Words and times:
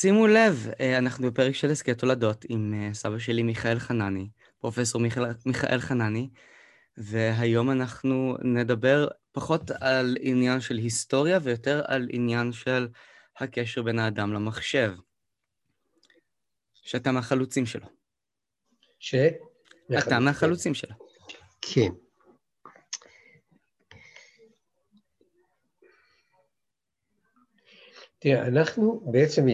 שימו 0.00 0.26
לב, 0.26 0.66
אה, 0.80 0.98
אנחנו 0.98 1.30
בפרק 1.30 1.54
של 1.54 1.70
הסכת 1.70 1.98
תולדות 1.98 2.44
עם 2.48 2.74
אה, 2.74 2.94
סבא 2.94 3.18
שלי 3.18 3.42
מיכאל 3.42 3.78
חנני, 3.78 4.28
פרופסור 4.58 5.00
מיכאל, 5.00 5.24
מיכאל 5.46 5.80
חנני, 5.80 6.28
והיום 6.96 7.70
אנחנו 7.70 8.36
נדבר 8.42 9.08
פחות 9.32 9.70
על 9.80 10.16
עניין 10.20 10.60
של 10.60 10.76
היסטוריה 10.76 11.38
ויותר 11.42 11.82
על 11.86 12.08
עניין 12.10 12.52
של 12.52 12.88
הקשר 13.38 13.82
בין 13.82 13.98
האדם 13.98 14.32
למחשב, 14.32 14.92
שאתה 16.74 17.12
מהחלוצים 17.12 17.66
שלו. 17.66 17.86
ש? 18.98 19.14
אתה 19.98 20.18
מהחלוצים 20.18 20.74
שלו. 20.74 20.94
כן. 21.62 21.90
תראה, 28.18 28.46
אנחנו 28.46 29.00
בעצם, 29.12 29.46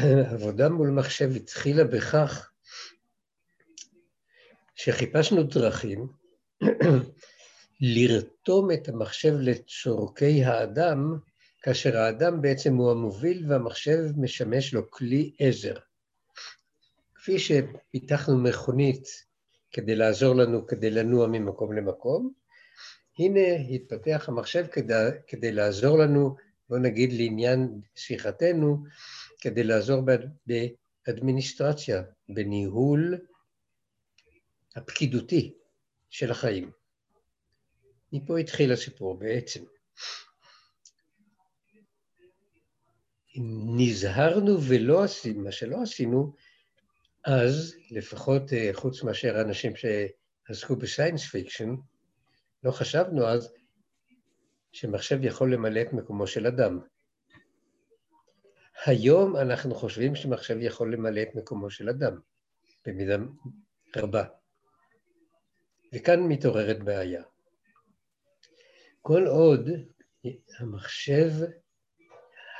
עבודה 0.00 0.68
מול 0.68 0.90
מחשב 0.90 1.36
התחילה 1.36 1.84
בכך 1.84 2.50
שחיפשנו 4.74 5.42
דרכים 5.42 6.06
לרתום 7.80 8.70
את 8.70 8.88
המחשב 8.88 9.34
לצורכי 9.40 10.44
האדם, 10.44 11.18
כאשר 11.62 11.96
האדם 11.96 12.42
בעצם 12.42 12.74
הוא 12.74 12.90
המוביל 12.90 13.44
והמחשב 13.48 14.00
משמש 14.16 14.74
לו 14.74 14.90
כלי 14.90 15.32
עזר. 15.38 15.74
כפי 17.14 17.38
שפיתחנו 17.38 18.38
מכונית 18.38 19.08
כדי 19.70 19.96
לעזור 19.96 20.34
לנו, 20.34 20.66
כדי 20.66 20.90
לנוע 20.90 21.26
ממקום 21.26 21.72
למקום, 21.72 22.32
הנה 23.18 23.56
התפתח 23.70 24.24
המחשב 24.28 24.66
כדי, 24.72 25.08
כדי 25.26 25.52
לעזור 25.52 25.98
לנו, 25.98 26.36
בוא 26.68 26.78
נגיד 26.78 27.12
לעניין 27.12 27.80
שיחתנו, 27.94 28.84
כדי 29.44 29.64
לעזור 29.64 30.02
באדמיניסטרציה, 31.06 32.02
בניהול 32.28 33.18
הפקידותי 34.76 35.54
של 36.10 36.30
החיים. 36.30 36.70
מפה 38.12 38.38
התחיל 38.38 38.72
הסיפור 38.72 39.18
בעצם. 39.18 39.64
נזהרנו 43.76 44.62
ולא 44.68 45.04
עשינו, 45.04 45.44
מה 45.44 45.52
שלא 45.52 45.82
עשינו, 45.82 46.34
אז, 47.24 47.74
לפחות 47.90 48.52
אה, 48.52 48.70
חוץ 48.72 49.02
מאשר 49.02 49.40
אנשים 49.40 49.72
שעסקו 49.76 50.76
ב 50.76 50.82
science 50.82 51.24
fiction, 51.24 51.74
לא 52.62 52.70
חשבנו 52.70 53.26
אז 53.26 53.52
שמחשב 54.72 55.24
יכול 55.24 55.54
למלא 55.54 55.80
את 55.80 55.92
מקומו 55.92 56.26
של 56.26 56.46
אדם. 56.46 56.93
היום 58.86 59.36
אנחנו 59.36 59.74
חושבים 59.74 60.14
שמחשב 60.14 60.56
יכול 60.60 60.94
למלא 60.94 61.22
את 61.22 61.34
מקומו 61.34 61.70
של 61.70 61.88
אדם, 61.88 62.18
במידה 62.86 63.16
רבה. 63.96 64.24
וכאן 65.94 66.20
מתעוררת 66.20 66.82
בעיה. 66.82 67.22
כל 69.02 69.26
עוד 69.26 69.68
המחשב 70.58 71.30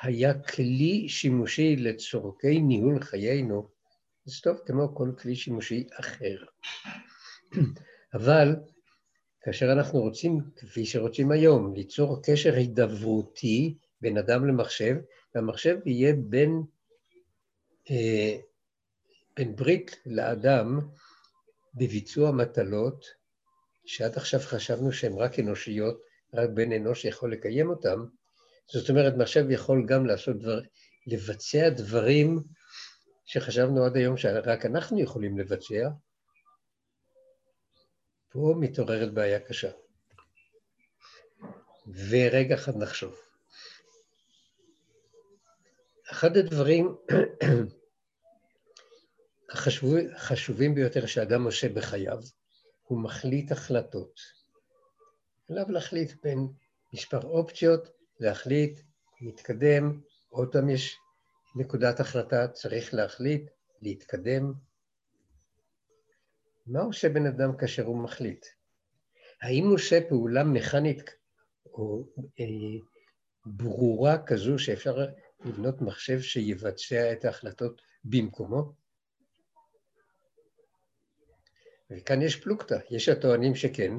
היה 0.02 0.42
כלי 0.42 1.08
שימושי 1.08 1.76
לצורכי 1.76 2.60
ניהול 2.60 3.00
חיינו, 3.00 3.68
זה 4.24 4.42
טוב 4.42 4.58
כמו 4.66 4.94
כל 4.94 5.12
כלי 5.18 5.36
שימושי 5.36 5.86
אחר. 6.00 6.44
אבל 8.14 8.56
כאשר 9.40 9.72
אנחנו 9.72 10.00
רוצים, 10.00 10.40
כפי 10.56 10.86
שרוצים 10.86 11.30
היום, 11.30 11.74
ליצור 11.74 12.22
קשר 12.22 12.54
הידברותי 12.54 13.78
בין 14.00 14.18
אדם 14.18 14.46
למחשב, 14.46 14.96
והמחשב 15.34 15.76
יהיה 15.86 16.14
בין, 16.16 16.62
אה, 17.90 18.38
בין 19.36 19.56
ברית 19.56 19.96
לאדם 20.06 20.80
בביצוע 21.74 22.32
מטלות, 22.32 23.04
שעד 23.86 24.16
עכשיו 24.16 24.40
חשבנו 24.40 24.92
שהן 24.92 25.12
רק 25.14 25.38
אנושיות, 25.38 26.00
רק 26.34 26.48
בן 26.54 26.72
אנוש 26.72 27.04
יכול 27.04 27.32
לקיים 27.32 27.70
אותן, 27.70 27.96
זאת 28.72 28.90
אומרת, 28.90 29.14
מחשב 29.16 29.50
יכול 29.50 29.86
גם 29.86 30.06
לעשות 30.06 30.38
דבר, 30.38 30.60
לבצע 31.06 31.68
דברים 31.68 32.42
שחשבנו 33.24 33.84
עד 33.84 33.96
היום 33.96 34.16
שרק 34.16 34.66
אנחנו 34.66 35.00
יכולים 35.00 35.38
לבצע, 35.38 35.88
פה 38.28 38.54
מתעוררת 38.60 39.14
בעיה 39.14 39.40
קשה. 39.40 39.70
ורגע 42.10 42.54
אחד 42.54 42.76
נחשוב. 42.76 43.33
אחד 46.10 46.36
הדברים 46.36 46.96
החשובים 50.16 50.74
ביותר 50.74 51.06
שאדם 51.06 51.44
עושה 51.44 51.68
בחייו, 51.68 52.18
הוא 52.82 53.02
מחליט 53.02 53.52
החלטות. 53.52 54.20
עליו 55.50 55.64
להחליט 55.68 56.12
בין 56.22 56.48
מספר 56.92 57.20
אופציות, 57.22 57.88
להחליט, 58.20 58.80
להתקדם, 59.20 60.00
עוד 60.28 60.52
פעם 60.52 60.70
יש 60.70 60.96
נקודת 61.56 62.00
החלטה, 62.00 62.48
צריך 62.48 62.94
להחליט, 62.94 63.50
להתקדם. 63.82 64.52
מה 66.66 66.80
עושה 66.80 67.08
בן 67.08 67.26
אדם 67.26 67.56
כאשר 67.56 67.84
הוא 67.84 68.02
מחליט? 68.02 68.46
האם 69.42 69.64
הוא 69.64 69.74
עושה 69.74 70.00
פעולה 70.08 70.44
מכנית 70.44 71.10
או 71.66 72.06
אה, 72.40 72.44
ברורה 73.46 74.26
כזו 74.26 74.58
שאפשר 74.58 75.06
לבנות 75.44 75.80
מחשב 75.80 76.20
שיבצע 76.20 77.12
את 77.12 77.24
ההחלטות 77.24 77.82
במקומו? 78.04 78.72
וכאן 81.90 82.22
יש 82.22 82.36
פלוגתא, 82.36 82.78
יש 82.90 83.08
הטוענים 83.08 83.54
שכן, 83.54 83.92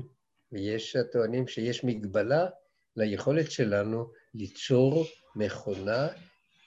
ויש 0.51 0.95
הטוענים 0.95 1.47
שיש 1.47 1.83
מגבלה 1.83 2.47
ליכולת 2.95 3.51
שלנו 3.51 4.11
ליצור 4.33 5.05
מכונה 5.35 6.07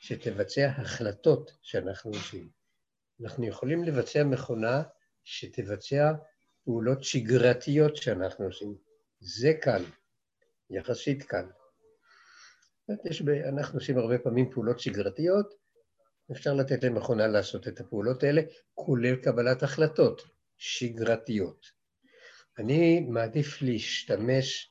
שתבצע 0.01 0.67
החלטות 0.77 1.53
שאנחנו 1.63 2.11
עושים. 2.11 2.49
אנחנו 3.23 3.47
יכולים 3.47 3.85
לבצע 3.85 4.25
מכונה 4.25 4.83
שתבצע 5.25 6.13
פעולות 6.65 7.05
שגרתיות 7.05 7.97
שאנחנו 7.97 8.45
עושים. 8.45 8.75
זה 9.21 9.53
קל, 9.63 9.85
יחסית 10.71 11.23
קל. 11.23 11.45
יש 13.05 13.23
ב... 13.23 13.29
אנחנו 13.29 13.79
עושים 13.79 13.99
הרבה 13.99 14.19
פעמים 14.19 14.51
פעולות 14.51 14.81
שגרתיות, 14.81 15.55
אפשר 16.33 16.55
לתת 16.55 16.85
למכונה 16.85 17.27
לעשות 17.27 17.69
את 17.69 17.81
הפעולות 17.81 18.23
האלה, 18.23 18.43
כולל 18.75 19.17
קבלת 19.17 19.63
החלטות 19.63 20.23
שגרתיות. 20.57 21.67
אני 22.59 23.01
מעדיף 23.01 23.63
להשתמש 23.63 24.71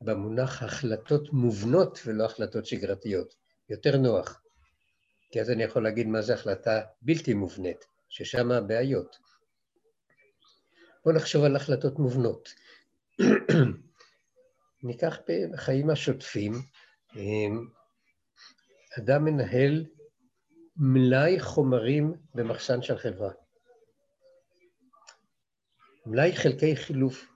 במונח 0.00 0.62
החלטות 0.62 1.32
מובנות 1.32 1.98
ולא 2.06 2.24
החלטות 2.24 2.66
שגרתיות. 2.66 3.34
יותר 3.70 3.96
נוח. 3.96 4.42
כי 5.30 5.40
אז 5.40 5.50
אני 5.50 5.62
יכול 5.62 5.84
להגיד 5.84 6.06
מה 6.06 6.22
זה 6.22 6.34
החלטה 6.34 6.80
בלתי 7.02 7.34
מובנית, 7.34 7.84
ששם 8.08 8.50
הבעיות. 8.50 9.16
בואו 11.04 11.16
נחשוב 11.16 11.44
על 11.44 11.56
החלטות 11.56 11.98
מובנות. 11.98 12.54
ניקח 14.82 15.18
בחיים 15.52 15.90
השוטפים, 15.90 16.52
אדם 18.98 19.24
מנהל 19.24 19.86
מלאי 20.76 21.40
חומרים 21.40 22.14
במחסן 22.34 22.82
של 22.82 22.98
חברה. 22.98 23.30
מלאי 26.06 26.36
חלקי 26.36 26.76
חילוף, 26.76 27.26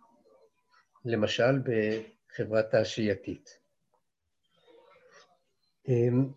למשל 1.04 1.58
בחברה 1.58 2.62
תעשייתית. 2.62 3.58
אמ, 5.88 6.28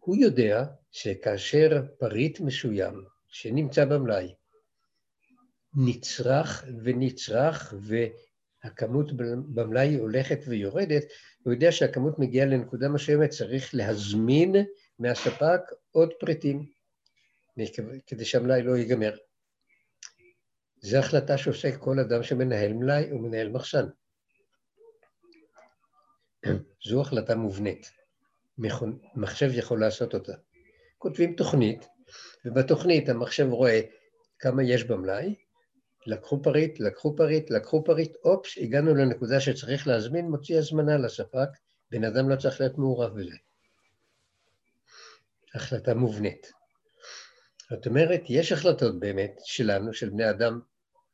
הוא 0.00 0.16
יודע 0.16 0.64
שכאשר 0.90 1.68
פריט 1.98 2.40
מסוים 2.40 3.04
שנמצא 3.28 3.84
במלאי 3.84 4.34
נצרך 5.74 6.64
ונצרך 6.84 7.74
והכמות 8.64 9.12
במלאי 9.54 9.94
הולכת 9.94 10.38
ויורדת, 10.46 11.04
הוא 11.42 11.52
יודע 11.52 11.72
שהכמות 11.72 12.18
מגיעה 12.18 12.46
לנקודה 12.46 12.88
מסוימת, 12.88 13.30
צריך 13.30 13.74
להזמין 13.74 14.56
מהספק 14.98 15.60
עוד 15.90 16.12
פריטים 16.20 16.66
כדי 18.06 18.24
שהמלאי 18.24 18.62
לא 18.62 18.76
ייגמר. 18.76 19.16
זו 20.80 20.98
החלטה 20.98 21.38
שעושה 21.38 21.76
כל 21.76 21.98
אדם 21.98 22.22
שמנהל 22.22 22.72
מלאי, 22.72 23.10
הוא 23.10 23.20
מנהל 23.20 23.48
מחסן. 23.48 23.86
זו 26.84 27.00
החלטה 27.00 27.34
מובנית. 27.34 27.90
מחשב 29.14 29.50
יכול 29.52 29.80
לעשות 29.80 30.14
אותה. 30.14 30.32
כותבים 30.98 31.34
תוכנית, 31.34 31.88
ובתוכנית 32.44 33.08
המחשב 33.08 33.46
רואה 33.50 33.80
כמה 34.38 34.62
יש 34.62 34.84
במלאי, 34.84 35.34
לקחו 36.08 36.42
פריט, 36.42 36.80
לקחו 36.80 37.16
פריט, 37.16 37.50
לקחו 37.50 37.84
פריט, 37.84 38.16
אופס, 38.24 38.58
הגענו 38.58 38.94
לנקודה 38.94 39.40
שצריך 39.40 39.86
להזמין, 39.86 40.30
מוציא 40.30 40.58
הזמנה 40.58 40.96
לספק, 40.96 41.48
בן 41.90 42.04
אדם 42.04 42.28
לא 42.28 42.36
צריך 42.36 42.60
להיות 42.60 42.78
מעורב 42.78 43.20
בזה. 43.20 43.36
החלטה 45.54 45.94
מובנית. 45.94 46.52
זאת 47.70 47.86
אומרת, 47.86 48.20
יש 48.28 48.52
החלטות 48.52 49.00
באמת 49.00 49.40
שלנו, 49.44 49.94
של 49.94 50.08
בני 50.08 50.30
אדם 50.30 50.60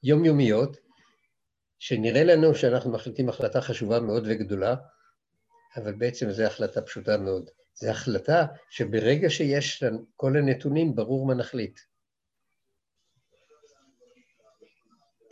יומיומיות, 0.03 0.77
שנראה 1.79 2.25
לנו 2.25 2.55
שאנחנו 2.55 2.93
מחליטים 2.93 3.29
החלטה 3.29 3.61
חשובה 3.61 4.01
מאוד 4.01 4.25
וגדולה, 4.27 4.75
אבל 5.77 5.93
בעצם 5.93 6.31
זו 6.31 6.43
החלטה 6.43 6.83
פשוטה 6.83 7.17
מאוד. 7.17 7.51
זו 7.75 7.91
החלטה 7.91 8.47
שברגע 8.71 9.31
שיש 9.31 9.85
כל 10.17 10.37
הנתונים, 10.37 10.95
ברור 10.95 11.27
מה 11.27 11.35
נחליט. 11.35 11.81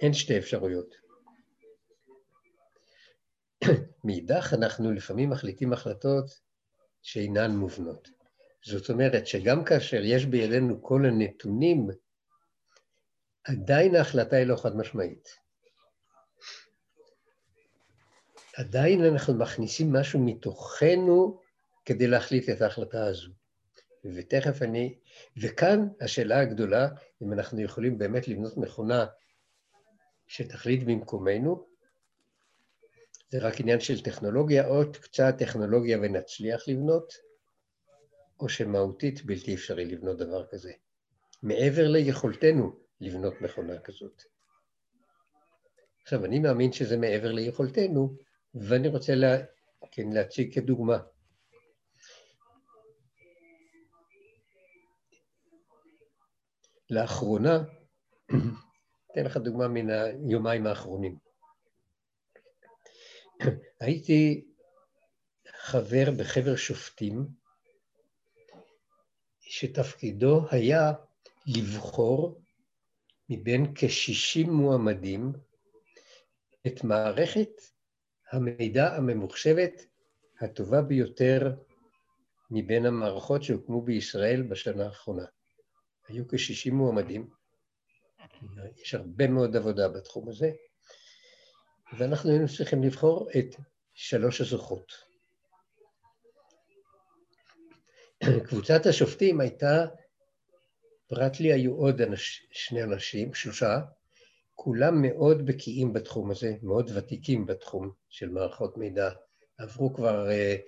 אין 0.02 0.12
שתי 0.12 0.38
אפשרויות. 0.38 0.94
מאידך, 4.04 4.54
אנחנו 4.58 4.93
לפעמים 4.93 5.31
מחליטים 5.31 5.72
החלטות 5.72 6.40
שאינן 7.02 7.50
מובנות. 7.50 8.08
זאת 8.64 8.90
אומרת 8.90 9.26
שגם 9.26 9.64
כאשר 9.64 10.00
יש 10.04 10.26
בידינו 10.26 10.82
כל 10.82 11.06
הנתונים, 11.06 11.88
עדיין 13.44 13.94
ההחלטה 13.94 14.37
היא 14.37 14.46
לא 14.46 14.56
חד 14.56 14.76
משמעית. 14.76 15.28
עדיין 18.56 19.05
אנחנו 19.05 19.34
מכניסים 19.34 19.93
משהו 19.93 20.20
מתוכנו 20.25 21.40
כדי 21.84 22.06
להחליט 22.06 22.48
את 22.48 22.62
ההחלטה 22.62 23.06
הזו. 23.06 23.31
ותכף 24.05 24.62
אני... 24.62 24.98
וכאן 25.43 25.88
השאלה 26.00 26.40
הגדולה, 26.40 26.88
אם 27.22 27.32
אנחנו 27.32 27.60
יכולים 27.60 27.98
באמת 27.98 28.28
לבנות 28.28 28.56
מכונה 28.56 29.06
שתחליט 30.32 30.82
במקומנו, 30.82 31.67
זה 33.31 33.38
רק 33.38 33.61
עניין 33.61 33.81
של 33.81 34.02
טכנולוגיה, 34.02 34.67
עוד 34.67 34.96
קצת 34.96 35.34
טכנולוגיה 35.38 35.99
ונצליח 35.99 36.69
לבנות, 36.69 37.12
או 38.40 38.49
שמהותית 38.49 39.25
בלתי 39.25 39.55
אפשרי 39.55 39.84
לבנות 39.84 40.19
דבר 40.19 40.46
כזה. 40.46 40.73
מעבר 41.43 41.88
ליכולתנו 41.88 42.81
לבנות 43.00 43.40
מכונה 43.40 43.79
כזאת. 43.79 44.23
עכשיו, 46.02 46.25
אני 46.25 46.38
מאמין 46.38 46.73
שזה 46.73 46.96
מעבר 46.96 47.32
ליכולתנו, 47.32 48.17
ואני 48.55 48.88
רוצה 48.88 49.14
לה, 49.14 49.37
כן, 49.90 50.12
להציג 50.12 50.55
כדוגמה. 50.55 50.99
לאחרונה, 56.90 57.64
אתן 59.12 59.25
לך 59.25 59.37
דוגמה 59.37 59.69
מן 59.69 59.91
היומיים 59.91 60.67
האחרונים. 60.67 61.19
הייתי 63.81 64.44
חבר 65.49 66.11
בחבר 66.19 66.56
שופטים, 66.56 67.26
שתפקידו 69.41 70.41
היה 70.50 70.93
לבחור 71.47 72.41
מבין 73.29 73.73
כ-60 73.75 74.50
מועמדים 74.50 75.32
את 76.67 76.85
מערכת 76.85 77.50
המידע 78.32 78.97
הממוחשבת 78.97 79.73
הטובה 80.41 80.82
ביותר 80.82 81.55
מבין 82.50 82.87
המערכות 82.87 83.43
שהוקמו 83.43 83.82
בישראל 83.82 84.43
בשנה 84.43 84.85
האחרונה. 84.85 85.25
היו 86.08 86.29
כ-60 86.29 86.73
מועמדים, 86.73 87.31
יש 88.76 88.94
הרבה 88.94 89.28
מאוד 89.28 89.56
עבודה 89.56 89.88
בתחום 89.88 90.28
הזה, 90.28 90.50
ואנחנו 91.98 92.30
היינו 92.30 92.46
צריכים 92.56 92.82
לבחור 92.82 93.30
את 93.38 93.56
שלוש 93.94 94.40
הזוכות. 94.40 94.92
קבוצת 98.48 98.86
השופטים 98.86 99.40
הייתה, 99.40 99.86
פרט 101.06 101.40
לי 101.40 101.52
היו 101.52 101.74
עוד 101.74 102.00
אנש, 102.00 102.46
שני 102.52 102.82
אנשים, 102.82 103.34
שלושה, 103.34 103.78
כולם 104.54 105.02
מאוד 105.02 105.46
בקיאים 105.46 105.92
בתחום 105.92 106.30
הזה, 106.30 106.54
מאוד 106.62 106.90
ותיקים 106.94 107.46
בתחום 107.46 107.92
של 108.08 108.28
מערכות 108.28 108.76
מידע. 108.78 109.10
עברו 109.58 109.94
כבר 109.94 110.28
uh, 110.28 110.60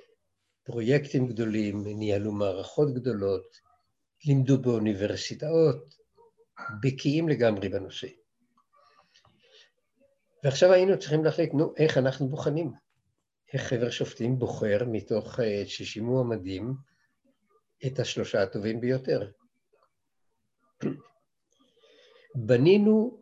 פרויקטים 0.64 1.26
גדולים, 1.26 1.84
ניהלו 1.86 2.32
מערכות 2.32 2.94
גדולות, 2.94 3.56
לימדו 4.24 4.58
באוניברסיטאות, 4.58 5.94
בקיאים 6.82 7.28
לגמרי 7.28 7.68
בנושא. 7.68 8.08
ועכשיו 10.44 10.72
היינו 10.72 10.98
צריכים 10.98 11.24
להחליט, 11.24 11.54
נו, 11.54 11.74
איך 11.76 11.98
אנחנו 11.98 12.28
בוחנים? 12.28 12.72
איך 13.52 13.62
חבר 13.62 13.90
שופטים 13.90 14.38
בוחר 14.38 14.78
מתוך 14.86 15.40
60 15.66 16.04
אה, 16.04 16.08
מועמדים 16.08 16.74
את 17.86 17.98
השלושה 17.98 18.42
הטובים 18.42 18.80
ביותר? 18.80 19.30
בנינו 22.34 23.20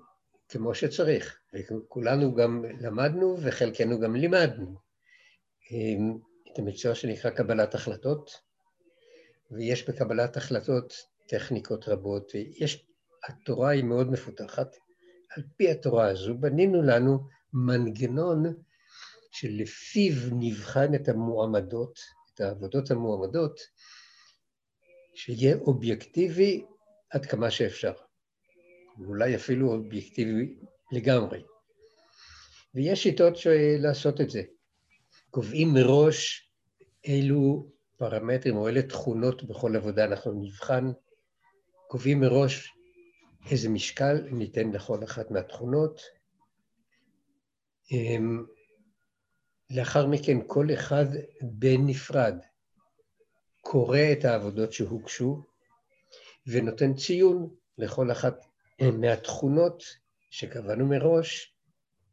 כמו 0.49 0.75
שצריך, 0.75 1.41
וכולנו 1.55 2.35
גם 2.35 2.65
למדנו 2.81 3.37
וחלקנו 3.43 4.01
גם 4.01 4.17
לימדנו 4.17 4.77
אה, 5.73 6.15
את 6.53 6.59
המקצוע 6.59 6.95
שנקרא 6.95 7.31
קבלת 7.31 7.75
החלטות, 7.75 8.31
ויש 9.51 9.89
בקבלת 9.89 10.37
החלטות 10.37 10.95
טכניקות 11.29 11.89
רבות, 11.89 12.33
ויש, 12.35 12.87
התורה 13.29 13.71
היא 13.71 13.85
מאוד 13.85 14.11
מפותחת, 14.11 14.77
על 15.37 15.43
פי 15.57 15.71
התורה 15.71 16.09
הזו 16.09 16.35
בנינו 16.35 16.83
לנו 16.83 17.29
מנגנון 17.53 18.45
שלפיו 19.33 20.13
נבחן 20.33 20.95
את 20.95 21.09
המועמדות, 21.09 21.99
את 22.35 22.41
העבודות 22.41 22.91
המועמדות, 22.91 23.61
שיהיה 25.15 25.57
אובייקטיבי 25.57 26.65
עד 27.11 27.27
כמה 27.27 27.51
שאפשר, 27.51 27.93
ואולי 28.99 29.37
אפילו 29.37 29.73
אובייקטיבי 29.73 30.55
לגמרי. 30.93 31.43
ויש 32.75 33.03
שיטות 33.03 33.35
לעשות 33.79 34.21
את 34.21 34.31
זה. 34.31 34.43
קובעים 35.31 35.69
מראש 35.75 36.51
אילו 37.05 37.71
פרמטרים 37.97 38.57
או 38.57 38.69
אילו 38.69 38.83
תכונות 38.83 39.43
בכל 39.45 39.77
עבודה 39.77 40.05
אנחנו 40.05 40.43
נבחן, 40.43 40.93
קובעים 41.89 42.21
מראש 42.21 42.73
איזה 43.51 43.69
משקל 43.69 44.21
ניתן 44.31 44.71
לכל 44.71 45.05
אחת 45.05 45.31
מהתכונות. 45.31 46.01
אמ, 47.91 48.45
לאחר 49.71 50.07
מכן 50.07 50.39
כל 50.47 50.67
אחד 50.75 51.07
בנפרד 51.43 52.39
קורא 53.61 53.99
את 54.13 54.25
העבודות 54.25 54.73
שהוגשו 54.73 55.43
ונותן 56.47 56.95
ציון 56.95 57.55
לכל 57.79 58.13
אחת 58.13 58.45
מהתכונות 58.81 59.83
שקבענו 60.31 60.87
מראש 60.87 61.55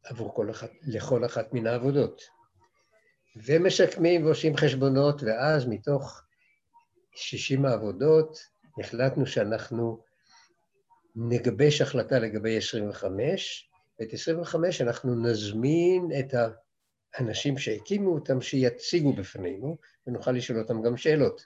עבור 0.04 0.36
כל 0.36 0.52
אחת, 0.52 0.70
לכל 0.82 1.26
אחת 1.26 1.54
מן 1.54 1.68
העבודות. 1.68 2.22
ומשקמים 3.36 4.26
ועושים 4.26 4.58
חשבונות, 4.58 5.24
ואז 5.24 5.68
מתוך 5.68 6.22
60 7.16 7.66
העבודות 7.66 8.40
החלטנו 8.80 9.26
שאנחנו 9.26 10.04
נגבש 11.20 11.82
החלטה 11.82 12.20
לגבי 12.20 12.58
25, 12.58 13.70
ואת 14.00 14.14
25 14.14 14.82
אנחנו 14.82 15.16
נזמין 15.16 16.12
את 16.20 16.34
האנשים 17.14 17.58
שהקימו 17.58 18.14
אותם 18.14 18.42
שיציגו 18.42 19.14
בפנינו, 19.14 19.78
ונוכל 20.08 20.32
לשאול 20.32 20.60
אותם 20.60 20.82
גם 20.82 20.98
שאלות. 20.98 21.46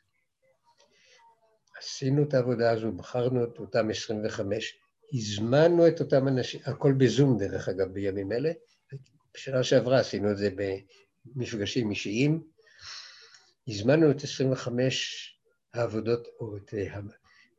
עשינו 1.80 2.24
את 2.24 2.34
העבודה 2.34 2.72
הזו, 2.72 2.92
בחרנו 2.92 3.44
את 3.44 3.60
אותם 3.60 3.90
25, 3.90 4.78
הזמנו 5.14 5.88
את 5.88 6.00
אותם 6.00 6.28
אנשים, 6.28 6.62
הכל 6.66 6.94
בזום 6.94 7.38
דרך 7.38 7.70
אגב 7.70 7.88
בימים 7.88 8.32
אלה, 8.32 8.52
בשנה 9.34 9.64
שעברה 9.64 10.00
עשינו 10.00 10.32
את 10.32 10.38
זה 10.38 10.50
במפגשים 11.36 11.90
אישיים, 11.90 12.44
הזמנו 13.68 14.12
את 14.12 14.24
25 14.24 15.40
העבודות, 15.74 16.28
או 16.40 16.58
את 16.58 16.74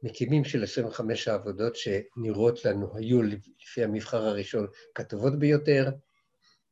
מקימים 0.05 0.45
של 0.45 0.63
25 0.63 1.29
העבודות 1.29 1.77
שנראות 1.77 2.65
לנו, 2.65 2.97
היו 2.97 3.23
לפי 3.23 3.85
המבחר 3.85 4.23
הראשון 4.23 4.67
כתובות 4.95 5.39
ביותר, 5.39 5.91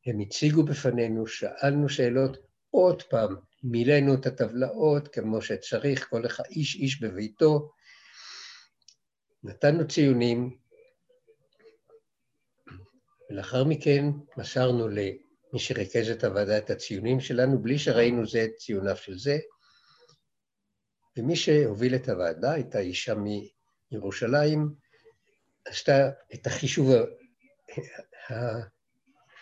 הם 0.05 0.19
הציגו 0.19 0.63
בפנינו, 0.63 1.27
שאלנו 1.27 1.89
שאלות, 1.89 2.37
עוד 2.69 3.03
פעם, 3.03 3.35
מילאנו 3.63 4.13
את 4.13 4.25
הטבלאות 4.25 5.07
כמו 5.07 5.41
שצריך, 5.41 6.09
כל 6.09 6.25
אחד 6.25 6.43
איש 6.49 6.75
איש 6.75 7.01
בביתו, 7.01 7.71
נתנו 9.43 9.87
ציונים, 9.87 10.57
ולאחר 13.29 13.63
מכן 13.63 14.05
מסרנו 14.37 14.87
למי 14.87 15.59
שריכז 15.59 16.09
את 16.09 16.23
הוועדה 16.23 16.57
את 16.57 16.69
הציונים 16.69 17.19
שלנו, 17.19 17.61
בלי 17.61 17.79
שראינו 17.79 18.27
זה 18.27 18.43
את 18.43 18.55
ציוניו 18.57 18.97
של 18.97 19.17
זה, 19.17 19.37
ומי 21.17 21.35
שהוביל 21.35 21.95
את 21.95 22.09
הוועדה 22.09 22.51
הייתה 22.51 22.79
אישה 22.79 23.13
מירושלים, 23.91 24.73
עשתה 25.65 26.09
את 26.33 26.47
החישוב 26.47 26.91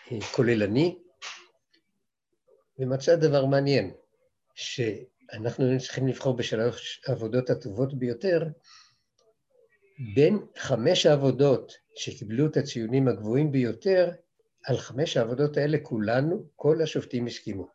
הכוללני, 0.08 0.98
ומצאה 2.78 3.16
דבר 3.16 3.46
מעניין, 3.46 3.94
אנחנו 5.32 5.64
היינו 5.64 5.80
צריכים 5.80 6.08
לבחור 6.08 6.36
בשלוש 6.36 7.02
העבודות 7.06 7.50
הטובות 7.50 7.98
ביותר, 7.98 8.42
בין 10.14 10.38
חמש 10.56 11.06
העבודות 11.06 11.72
שקיבלו 11.96 12.46
את 12.46 12.56
הציונים 12.56 13.08
הגבוהים 13.08 13.52
ביותר, 13.52 14.10
על 14.64 14.76
חמש 14.76 15.16
העבודות 15.16 15.56
האלה 15.56 15.78
כולנו, 15.82 16.48
כל 16.56 16.82
השופטים 16.82 17.26
הסכימו. 17.26 17.68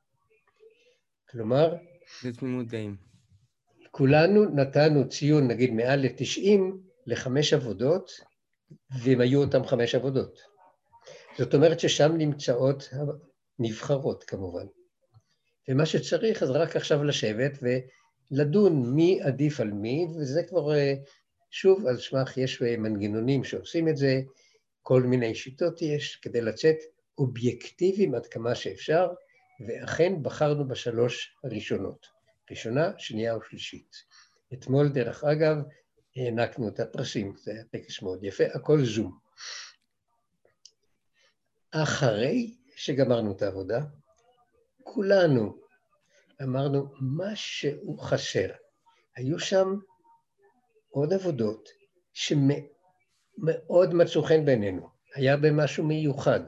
כלומר... 1.29 1.75
זה 2.21 2.33
תמימות 2.33 2.67
דעים. 2.67 2.95
כולנו 3.97 4.45
נתנו 4.45 5.09
ציון, 5.09 5.47
נגיד, 5.47 5.73
מעל 5.73 5.99
ל-90 5.99 6.59
לחמש 7.05 7.53
עבודות, 7.53 8.11
והם 9.03 9.21
היו 9.21 9.43
אותם 9.43 9.65
חמש 9.65 9.95
עבודות. 9.95 10.39
זאת 11.37 11.53
אומרת 11.53 11.79
ששם 11.79 12.17
נמצאות 12.17 12.89
הנבחרות, 13.59 14.23
כמובן. 14.23 14.65
ומה 15.69 15.85
שצריך 15.85 16.43
אז 16.43 16.49
רק 16.49 16.75
עכשיו 16.75 17.03
לשבת 17.03 17.51
ולדון 18.31 18.95
מי 18.95 19.21
עדיף 19.21 19.59
על 19.59 19.71
מי, 19.71 20.07
וזה 20.19 20.43
כבר, 20.43 20.75
אה, 20.75 20.93
שוב, 21.51 21.87
על 21.87 21.97
סמך 21.97 22.37
יש 22.37 22.61
מנגנונים 22.61 23.43
שעושים 23.43 23.87
את 23.87 23.97
זה, 23.97 24.21
כל 24.81 25.03
מיני 25.03 25.35
שיטות 25.35 25.81
יש 25.81 26.15
כדי 26.15 26.41
לצאת 26.41 26.77
אובייקטיביים 27.17 28.15
עד 28.15 28.25
כמה 28.25 28.55
שאפשר, 28.55 29.07
ואכן 29.67 30.13
בחרנו 30.23 30.67
בשלוש 30.67 31.37
הראשונות, 31.43 32.16
ראשונה, 32.51 32.91
שנייה 32.97 33.37
ושלישית. 33.37 33.95
אתמול, 34.53 34.89
דרך 34.89 35.23
אגב, 35.23 35.57
הענקנו 36.15 36.67
את 36.67 36.79
הפרסים, 36.79 37.33
זה 37.37 37.51
היה 37.51 37.63
טקס 37.63 38.01
מאוד 38.01 38.23
יפה, 38.23 38.43
הכל 38.53 38.85
זום. 38.85 39.19
אחרי 41.71 42.55
שגמרנו 42.75 43.31
את 43.31 43.41
העבודה, 43.41 43.79
כולנו 44.83 45.61
אמרנו, 46.43 46.93
משהו 47.17 47.97
חסר. 47.97 48.49
היו 49.15 49.39
שם 49.39 49.75
עוד 50.89 51.13
עבודות 51.13 51.69
שמאוד 52.13 53.93
מצאו 53.93 54.23
חן 54.23 54.45
בעינינו, 54.45 54.89
היה 55.15 55.37
בהם 55.37 55.57
משהו 55.59 55.83
מיוחד, 55.83 56.39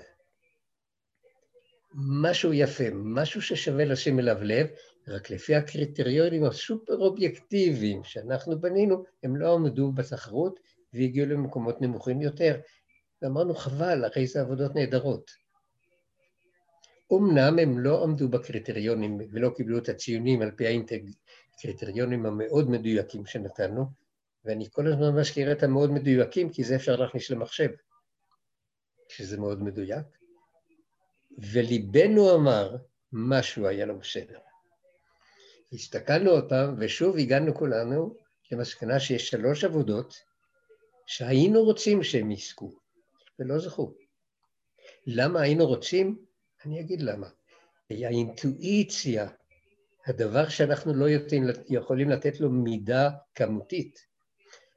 משהו 1.94 2.54
יפה, 2.54 2.84
משהו 2.94 3.42
ששווה 3.42 3.86
לשים 3.86 4.20
אליו 4.20 4.38
לב, 4.42 4.68
רק 5.08 5.30
לפי 5.30 5.56
הקריטריונים 5.56 6.44
הסופר 6.44 6.98
אובייקטיביים 6.98 8.04
שאנחנו 8.04 8.62
בנינו, 8.62 9.04
הם 9.24 9.36
לא 9.36 9.54
עמדו 9.54 9.92
בתחרות 9.92 10.60
והגיעו 10.94 11.26
למקומות 11.26 11.82
נמוכים 11.82 12.22
יותר. 12.22 12.60
ואמרנו, 13.22 13.56
חבל, 13.56 14.06
הרי 14.06 14.28
זה 14.28 14.42
עבודות 14.42 14.76
נהדרות. 14.76 15.32
אמנם 17.14 17.60
הם 17.60 17.80
לא 17.80 18.04
עמדו 18.04 18.30
בקריטריונים 18.30 19.18
ולא 19.32 19.50
קיבלו 19.58 19.78
את 19.78 19.90
הציונים 19.90 20.42
על 20.42 20.52
פי 20.52 20.84
הקריטריונים 21.54 22.26
המאוד 22.26 22.70
מדויקים 22.70 23.26
שנתנו, 23.26 23.86
ואני 24.46 24.70
כל 24.72 24.88
הזמן 24.88 25.20
מזכיר 25.20 25.52
את 25.52 25.64
המאוד 25.64 25.92
מדויקים, 25.92 26.50
כי 26.50 26.64
זה 26.64 26.76
אפשר 26.76 26.96
להכניס 26.96 27.30
למחשב, 27.30 27.70
שזה 29.10 29.38
מאוד 29.38 29.64
מדויק. 29.64 30.06
וליבנו 31.38 32.36
אמר, 32.36 32.76
משהו 33.14 33.68
היה 33.68 33.86
לא 33.86 33.94
בסדר. 33.94 34.49
הסתכלנו 35.74 36.32
אותם, 36.32 36.76
ושוב 36.80 37.18
הגענו 37.18 37.56
כולנו 37.56 38.16
למסקנה 38.52 39.00
שיש 39.00 39.30
שלוש 39.30 39.64
עבודות 39.64 40.16
שהיינו 41.06 41.64
רוצים 41.64 42.04
שהם 42.04 42.32
יזכו, 42.32 42.72
ולא 43.40 43.60
זכו. 43.60 43.94
למה 45.08 45.42
היינו 45.42 45.68
רוצים? 45.68 46.26
אני 46.66 46.80
אגיד 46.80 47.02
למה. 47.02 47.30
האינטואיציה, 47.90 49.30
הדבר 50.08 50.50
שאנחנו 50.50 50.94
לא 50.94 51.06
יכולים 51.70 52.10
לתת 52.10 52.40
לו 52.40 52.50
מידה 52.50 53.10
כמותית, 53.36 54.00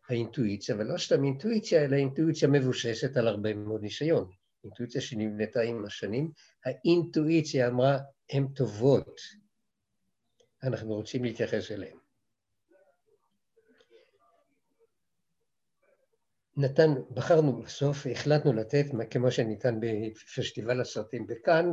האינטואיציה, 0.08 0.76
ולא 0.76 0.98
סתם 0.98 1.24
אינטואיציה, 1.24 1.84
אלא 1.84 1.96
אינטואיציה 1.96 2.48
מבוששת 2.48 3.16
על 3.16 3.28
הרבה 3.28 3.54
מאוד 3.54 3.82
ניסיון. 3.82 4.30
אינטואיציה 4.64 5.00
שנבנתה 5.00 5.60
עם 5.60 5.84
השנים, 5.84 6.30
האינטואיציה 6.64 7.68
אמרה, 7.68 7.98
הן 8.32 8.46
טובות, 8.54 9.20
אנחנו 10.62 10.94
רוצים 10.94 11.24
להתייחס 11.24 11.70
אליהן. 11.70 11.96
נתן, 16.56 16.90
בחרנו 17.10 17.62
בסוף, 17.62 18.06
החלטנו 18.06 18.52
לתת, 18.52 18.84
כמו 19.10 19.30
שניתן 19.30 19.78
בפסטיבל 19.80 20.80
הסרטים 20.80 21.26
בכאן, 21.26 21.66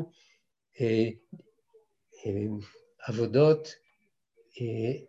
אה, 0.82 1.10
אה, 2.26 2.32
עבודות, 3.08 3.68
אה, 4.62 5.06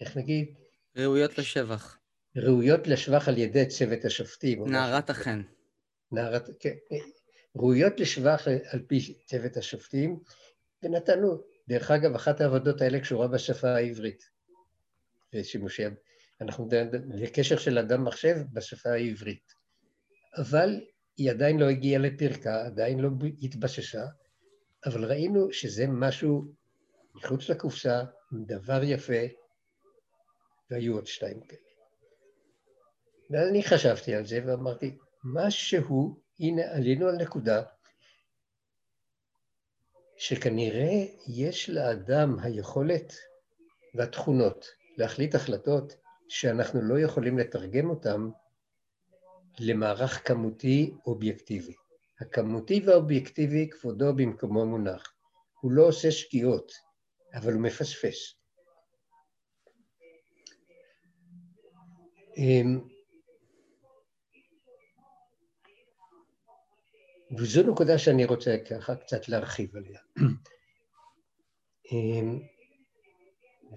איך 0.00 0.16
נגיד? 0.16 0.54
ראויות 0.96 1.38
לשבח. 1.38 1.98
ראויות 2.36 2.86
לשבח 2.86 3.28
על 3.28 3.38
ידי 3.38 3.66
צוות 3.66 4.04
השופטים. 4.04 4.68
נערת 4.68 5.10
החן. 5.10 5.42
נערת, 6.12 6.48
כן. 6.60 6.74
ראויות 7.56 8.00
לשבח 8.00 8.48
על 8.72 8.80
פי 8.86 9.14
צוות 9.26 9.56
השופטים, 9.56 10.18
ונתנו, 10.82 11.42
דרך 11.68 11.90
אגב, 11.90 12.14
אחת 12.14 12.40
העבודות 12.40 12.80
האלה 12.80 13.00
קשורה 13.00 13.28
בשפה 13.28 13.68
העברית. 13.68 14.22
ושימושי 15.34 15.82
אנחנו 16.40 16.68
בקשר 17.22 17.56
של 17.56 17.78
אדם 17.78 18.04
מחשב 18.04 18.36
בשפה 18.52 18.90
העברית. 18.90 19.52
אבל 20.36 20.80
היא 21.16 21.30
עדיין 21.30 21.58
לא 21.58 21.68
הגיעה 21.68 22.00
לפרקה, 22.00 22.66
עדיין 22.66 22.98
לא 23.00 23.08
התבססה, 23.42 24.04
אבל 24.86 25.04
ראינו 25.04 25.52
שזה 25.52 25.86
משהו 25.88 26.44
מחוץ 27.14 27.48
לקופסה, 27.48 28.02
דבר 28.46 28.80
יפה, 28.84 29.22
והיו 30.70 30.94
עוד 30.94 31.06
שתיים 31.06 31.40
כאלה. 31.40 31.60
ואז 33.30 33.48
אני 33.48 33.62
חשבתי 33.62 34.14
על 34.14 34.26
זה 34.26 34.40
ואמרתי, 34.46 34.96
משהו, 35.24 36.20
הנה 36.40 36.62
עלינו 36.70 37.08
על 37.08 37.16
נקודה 37.16 37.62
שכנראה 40.18 41.04
יש 41.28 41.70
לאדם 41.70 42.38
היכולת 42.42 43.14
והתכונות 43.94 44.66
להחליט 44.96 45.34
החלטות 45.34 45.92
שאנחנו 46.28 46.82
לא 46.82 47.00
יכולים 47.00 47.38
לתרגם 47.38 47.90
אותם 47.90 48.30
למערך 49.60 50.28
כמותי 50.28 50.94
אובייקטיבי. 51.06 51.74
הכמותי 52.20 52.82
והאובייקטיבי 52.86 53.68
כבודו 53.70 54.14
במקומו 54.16 54.66
מונח. 54.66 55.14
הוא 55.60 55.72
לא 55.72 55.88
עושה 55.88 56.10
שגיאות, 56.10 56.72
אבל 57.34 57.52
הוא 57.52 57.62
מפספס. 57.62 58.34
וזו 67.36 67.62
נקודה 67.62 67.98
שאני 67.98 68.24
רוצה 68.24 68.56
ככה 68.70 68.96
קצת 68.96 69.28
להרחיב 69.28 69.76
עליה. 69.76 70.00
אמ, 71.92 72.40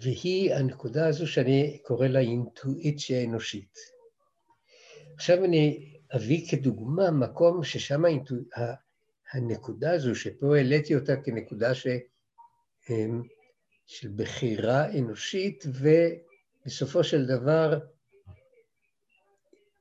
והיא 0.01 0.53
הנקודה 0.53 1.07
הזו 1.07 1.27
שאני 1.27 1.79
קורא 1.83 2.07
לה 2.07 2.19
אינטואיציה 2.19 3.23
אנושית. 3.23 3.77
עכשיו 5.15 5.45
אני 5.45 5.93
אביא 6.15 6.49
כדוגמה 6.51 7.11
מקום 7.11 7.63
ששם 7.63 8.05
האינטו... 8.05 8.35
הנקודה 9.33 9.91
הזו, 9.91 10.15
שפה 10.15 10.57
העליתי 10.57 10.95
אותה 10.95 11.15
כנקודה 11.21 11.75
ש... 11.75 11.87
אמ, 12.89 13.21
של 13.85 14.09
בחירה 14.15 14.91
אנושית, 14.99 15.63
ובסופו 15.67 17.03
של 17.03 17.25
דבר 17.25 17.79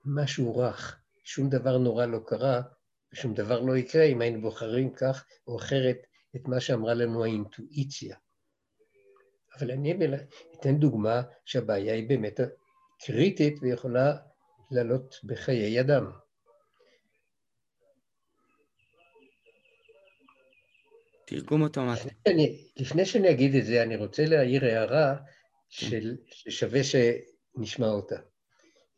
משהו 0.04 0.58
רך, 0.58 1.00
שום 1.24 1.48
דבר 1.48 1.78
נורא 1.78 2.06
לא 2.06 2.18
קרה, 2.26 2.62
ושום 3.12 3.34
דבר 3.34 3.60
לא 3.60 3.76
יקרה 3.76 4.04
אם 4.04 4.20
היינו 4.20 4.40
בוחרים 4.40 4.90
כך 4.94 5.24
או 5.46 5.56
אחרת 5.56 5.96
את 6.36 6.40
מה 6.48 6.60
שאמרה 6.60 6.94
לנו 6.94 7.24
האינטואיציה. 7.24 8.16
אבל 9.58 9.70
אני 9.70 9.94
אתן 10.54 10.78
דוגמה 10.78 11.22
שהבעיה 11.44 11.94
היא 11.94 12.08
באמת 12.08 12.40
קריטית 13.00 13.58
ויכולה 13.62 14.16
לעלות 14.70 15.14
בחיי 15.24 15.80
אדם. 15.80 16.10
תרגום 21.26 21.62
אוטומטי. 21.62 22.08
לפני, 22.08 22.70
לפני 22.76 23.04
שאני 23.04 23.30
אגיד 23.30 23.54
את 23.54 23.64
זה, 23.64 23.82
אני 23.82 23.96
רוצה 23.96 24.24
להעיר 24.24 24.64
הערה. 24.64 25.16
של, 25.70 26.16
ששווה 26.26 26.80
שנשמע 26.84 27.86
אותה. 27.86 28.16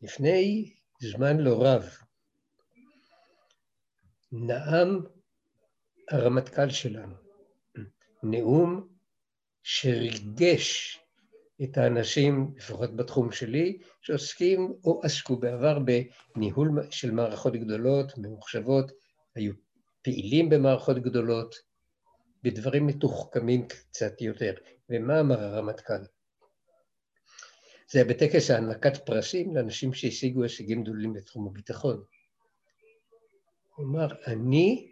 לפני 0.01 0.73
זמן 0.99 1.37
לא 1.37 1.63
רב 1.63 1.97
נאם 4.35 4.99
הרמטכ"ל 6.11 6.69
שלנו 6.69 7.15
נאום 8.23 8.87
שריגש 9.63 10.99
את 11.63 11.77
האנשים, 11.77 12.53
לפחות 12.57 12.95
בתחום 12.95 13.31
שלי, 13.31 13.77
שעוסקים 14.01 14.73
או 14.83 15.01
עסקו 15.03 15.35
בעבר 15.37 15.79
בניהול 16.35 16.69
של 16.91 17.11
מערכות 17.11 17.53
גדולות, 17.53 18.17
ממוחשבות, 18.17 18.91
היו 19.35 19.53
פעילים 20.01 20.49
במערכות 20.49 20.97
גדולות, 20.97 21.55
בדברים 22.43 22.87
מתוחכמים 22.87 23.67
קצת 23.67 24.21
יותר. 24.21 24.53
ומה 24.89 25.19
אמר 25.19 25.43
הרמטכ"ל? 25.43 26.03
זה 27.91 27.99
היה 27.99 28.05
בטקס 28.05 28.51
הענקת 28.51 29.05
פרסים 29.05 29.55
לאנשים 29.55 29.93
שהשיגו 29.93 30.43
הישגים 30.43 30.83
גדולים 30.83 31.13
בתחום 31.13 31.47
הביטחון. 31.47 32.03
הוא 33.75 33.85
אמר, 33.85 34.07
אני 34.27 34.91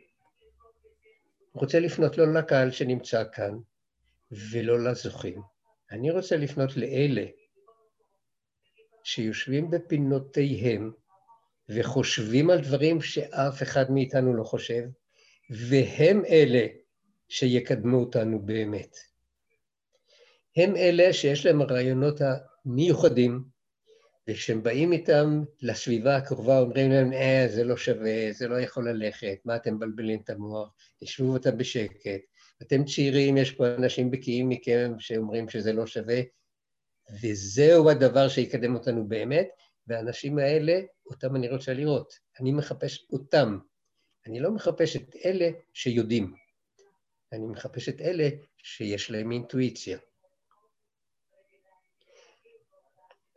רוצה 1.54 1.80
לפנות 1.80 2.18
לא 2.18 2.34
לקהל 2.34 2.72
שנמצא 2.72 3.24
כאן 3.34 3.58
ולא 4.52 4.84
לזוכים, 4.84 5.42
אני 5.92 6.12
רוצה 6.12 6.38
לפנות 6.38 6.78
לאלה 6.78 7.26
שיושבים 9.04 9.70
בפינותיהם 9.70 10.92
וחושבים 11.70 12.50
על 12.50 12.62
דברים 12.62 13.02
שאף 13.02 13.64
אחד 13.64 13.92
מאיתנו 13.92 14.36
לא 14.36 14.44
חושב, 14.44 14.84
והם 15.70 16.26
אלה 16.26 16.68
שיקדמו 17.30 17.98
אותנו 17.98 18.46
באמת. 18.46 18.96
הם 20.58 20.76
אלה 20.76 21.14
שיש 21.14 21.46
להם 21.46 21.62
הרעיונות 21.62 22.22
המיוחדים, 22.22 23.44
וכשהם 24.32 24.64
באים 24.64 24.92
איתם 24.92 25.44
לסביבה 25.62 26.16
הקרובה 26.16 26.60
אומרים 26.60 26.92
להם, 26.92 27.14
אה, 27.14 27.46
זה 27.48 27.64
לא 27.64 27.78
שווה, 27.78 28.32
זה 28.32 28.48
לא 28.48 28.60
יכול 28.60 28.90
ללכת, 28.90 29.38
מה 29.46 29.56
אתם 29.56 29.76
מבלבלים 29.76 30.20
את 30.24 30.30
המוח, 30.30 30.70
תשבו 31.00 31.34
אותם 31.34 31.58
בשקט, 31.58 32.22
אתם 32.62 32.86
צעירים, 32.86 33.38
יש 33.38 33.52
פה 33.52 33.68
אנשים 33.68 34.12
בקיאים 34.12 34.50
מכם 34.50 34.94
שאומרים 35.00 35.50
שזה 35.50 35.74
לא 35.74 35.88
שווה, 35.88 36.22
וזהו 37.22 37.90
הדבר 37.90 38.28
שיקדם 38.28 38.76
אותנו 38.76 39.08
באמת, 39.08 39.50
והאנשים 39.88 40.38
האלה, 40.38 40.82
אותם 41.06 41.36
אני 41.36 41.50
רוצה 41.50 41.74
לראות. 41.74 42.14
אני 42.40 42.52
מחפש 42.52 43.06
אותם. 43.12 43.58
אני 44.28 44.40
לא 44.40 44.52
מחפש 44.52 44.96
את 44.96 45.16
אלה 45.26 45.50
שיודעים. 45.74 46.34
אני 47.34 47.48
מחפש 47.48 47.90
את 47.90 48.02
אלה 48.02 48.30
שיש 48.58 49.12
להם 49.12 49.32
אינטואיציה. 49.32 49.98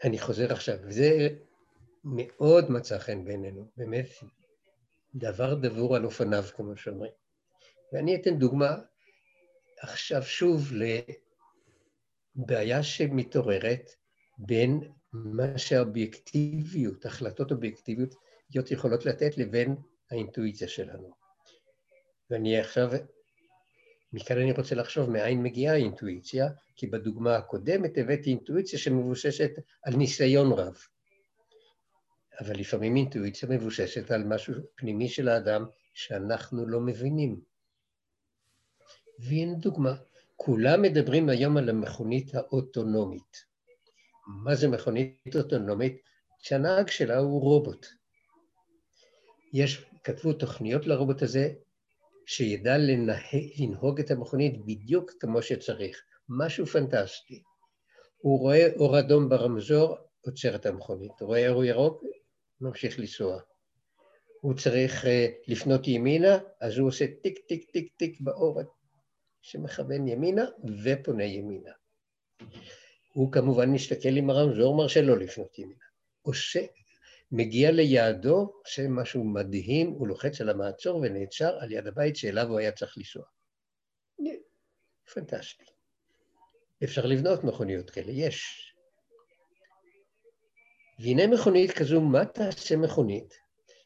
אני 0.05 0.19
חוזר 0.19 0.53
עכשיו, 0.53 0.77
וזה 0.83 1.29
מאוד 2.05 2.71
מצא 2.71 2.99
חן 2.99 3.25
בעינינו, 3.25 3.69
באמת 3.77 4.07
דבר 5.15 5.55
דבור 5.55 5.97
על 5.97 6.05
אופניו, 6.05 6.45
כמו 6.57 6.77
שאומרים. 6.77 7.13
ואני 7.93 8.15
אתן 8.17 8.39
דוגמה 8.39 8.77
עכשיו 9.81 10.23
שוב 10.23 10.73
לבעיה 12.37 12.83
שמתעוררת 12.83 13.91
בין 14.39 14.81
מה 15.13 15.59
שהאובייקטיביות, 15.59 17.07
החלטות 17.07 17.53
אובייקטיביות 17.53 18.15
יכולות 18.71 19.07
לתת 19.07 19.39
לבין 19.39 19.77
האינטואיציה 20.11 20.69
שלנו. 20.69 21.11
ואני 22.31 22.61
עכשיו, 22.61 22.91
מכאן 24.14 24.38
אני 24.38 24.52
רוצה 24.52 24.75
לחשוב 24.75 25.11
מאין 25.11 25.42
מגיעה 25.42 25.75
האינטואיציה, 25.75 26.49
כי 26.76 26.87
בדוגמה 26.87 27.37
הקודמת 27.37 27.99
הבאתי 27.99 28.30
אינטואיציה 28.30 28.78
שמבוששת 28.78 29.50
על 29.83 29.97
ניסיון 29.97 30.52
רב. 30.52 30.76
אבל 32.40 32.54
לפעמים 32.54 32.97
אינטואיציה 32.97 33.49
מבוששת 33.49 34.11
על 34.11 34.25
משהו 34.25 34.54
פנימי 34.75 35.09
של 35.09 35.28
האדם 35.28 35.64
שאנחנו 35.94 36.66
לא 36.66 36.80
מבינים. 36.80 37.40
והנה 39.18 39.54
דוגמה, 39.54 39.94
כולם 40.37 40.83
מדברים 40.83 41.28
היום 41.28 41.56
על 41.56 41.68
המכונית 41.68 42.35
האוטונומית. 42.35 43.44
מה 44.44 44.54
זה 44.54 44.68
מכונית 44.68 45.37
אוטונומית? 45.37 45.97
שהנהג 46.38 46.88
שלה 46.88 47.18
הוא 47.18 47.40
רובוט. 47.40 47.87
יש, 49.52 49.85
כתבו 50.04 50.33
תוכניות 50.33 50.87
לרובוט 50.87 51.23
הזה 51.23 51.54
שידע 52.26 52.78
לנה, 52.78 53.16
לנהוג 53.59 54.00
את 54.00 54.11
המכונית 54.11 54.64
בדיוק 54.64 55.11
כמו 55.21 55.43
שצריך. 55.43 56.02
משהו 56.28 56.66
פנטסטי. 56.66 57.43
הוא 58.16 58.40
רואה 58.40 58.69
אור 58.76 58.99
אדום 58.99 59.28
ברמזור, 59.28 59.96
עוצר 60.20 60.55
את 60.55 60.66
המכונית. 60.66 61.20
רואה 61.20 61.49
אור 61.49 61.64
ירוק, 61.64 62.03
ממשיך 62.61 62.99
לנסוע. 62.99 63.40
הוא 64.40 64.55
צריך 64.55 65.05
אה, 65.05 65.09
לפנות 65.49 65.88
ימינה, 65.88 66.38
אז 66.61 66.79
הוא 66.79 66.88
עושה 66.88 67.05
טיק 67.22 67.38
טיק 67.49 67.70
טיק 67.70 67.92
טיק 67.96 68.20
באור 68.20 68.61
שמכוון 69.42 70.09
ימינה 70.09 70.44
ופונה 70.85 71.25
ימינה. 71.25 71.70
הוא 73.12 73.33
כמובן 73.33 73.70
מסתכל 73.70 74.09
עם 74.09 74.31
הרמזור, 74.31 74.77
מרשה 74.77 75.03
לו 75.03 75.16
לפנות 75.16 75.59
ימינה. 75.59 75.85
עושה, 76.22 76.61
מגיע 77.37 77.70
ליעדו, 77.70 78.53
עושה 78.64 78.88
משהו 78.88 79.25
מדהים, 79.25 79.90
הוא 79.90 80.09
לוחץ 80.09 80.40
על 80.40 80.51
המעצור 80.51 80.97
ונעצר 80.97 81.59
על 81.61 81.73
יד 81.73 81.87
הבית 81.87 82.16
שאליו 82.16 82.47
הוא 82.49 82.59
היה 82.59 82.73
צריך 82.73 82.99
לנסוע. 82.99 83.25
פנטסטי. 85.14 85.64
אפשר 86.85 87.07
לבנות 87.07 87.44
מכוניות 87.44 87.90
כאלה, 87.90 88.12
יש. 88.12 88.75
והנה 90.99 91.27
מכונית 91.27 91.70
כזו, 91.70 92.01
מה 92.01 92.25
תעשה 92.25 92.77
מכונית 92.77 93.35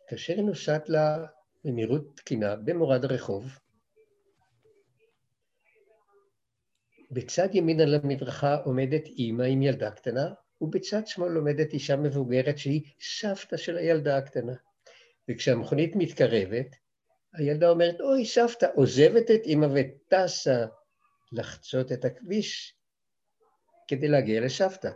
כאשר 0.08 0.32
היא 0.32 0.42
נוסעת 0.42 0.88
לה 0.88 1.26
במהירות 1.64 2.16
תקינה 2.16 2.56
במורד 2.56 3.04
הרחוב, 3.04 3.44
בצד 7.10 7.48
ימין 7.54 7.80
על 7.80 7.94
המדרכה 7.94 8.56
עומדת 8.56 9.06
אימא 9.06 9.42
עם 9.42 9.62
ילדה 9.62 9.90
קטנה, 9.90 10.32
ובצד 10.60 11.06
שמאל 11.06 11.36
עומדת 11.36 11.72
אישה 11.72 11.96
מבוגרת 11.96 12.58
שהיא 12.58 12.82
סבתא 13.00 13.56
של 13.56 13.76
הילדה 13.76 14.16
הקטנה. 14.16 14.54
וכשהמכונית 15.30 15.96
מתקרבת, 15.96 16.76
הילדה 17.34 17.70
אומרת, 17.70 18.00
אוי, 18.00 18.26
סבתא, 18.26 18.66
עוזבת 18.74 19.30
את 19.30 19.40
אימא 19.44 19.66
וטסה 19.74 20.66
לחצות 21.32 21.92
את 21.92 22.04
הכביש 22.04 22.74
כדי 23.88 24.08
להגיע 24.08 24.40
לסבתא. 24.40 24.90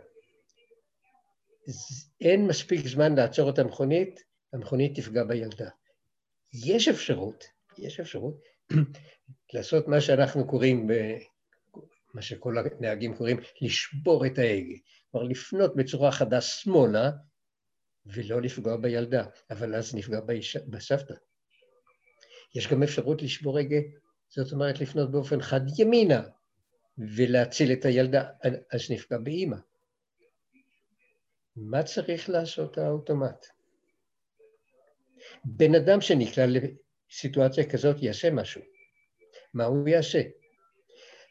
אין 2.21 2.47
מספיק 2.47 2.87
זמן 2.87 3.15
לעצור 3.15 3.49
את 3.49 3.59
המכונית, 3.59 4.19
המכונית 4.53 4.99
תפגע 4.99 5.23
בילדה. 5.23 5.69
יש 6.67 6.87
אפשרות, 6.87 7.43
יש 7.77 7.99
אפשרות 7.99 8.41
לעשות 9.53 9.87
מה 9.87 10.01
שאנחנו 10.01 10.47
קוראים 10.47 10.87
מה 12.13 12.21
שכל 12.21 12.55
הנהגים 12.57 13.15
קוראים 13.15 13.37
לשבור 13.61 14.25
את 14.25 14.37
ההגה. 14.37 14.75
כלומר, 15.13 15.27
לפנות 15.27 15.75
בצורה 15.75 16.11
חדה 16.11 16.41
שמאלה 16.41 17.11
ולא 18.05 18.41
לפגוע 18.41 18.77
בילדה, 18.77 19.25
אבל 19.49 19.75
אז 19.75 19.95
נפגע 19.95 20.19
באישה, 20.19 20.59
בסבתא. 20.67 21.13
יש 22.55 22.67
גם 22.67 22.83
אפשרות 22.83 23.21
לשבור 23.21 23.59
הגה, 23.59 23.77
זאת 24.29 24.51
אומרת 24.51 24.79
לפנות 24.79 25.11
באופן 25.11 25.41
חד 25.41 25.61
ימינה 25.77 26.21
ולהציל 26.97 27.71
את 27.71 27.85
הילדה, 27.85 28.29
אז 28.71 28.91
נפגע 28.91 29.17
באימא. 29.17 29.57
מה 31.55 31.83
צריך 31.83 32.29
לעשות 32.29 32.77
האוטומט? 32.77 33.45
בן 35.45 35.75
אדם 35.75 36.01
שנקלע 36.01 36.45
לסיטואציה 36.45 37.69
כזאת 37.69 37.95
יעשה 37.99 38.31
משהו. 38.31 38.61
מה 39.53 39.65
הוא 39.65 39.87
יעשה? 39.87 40.21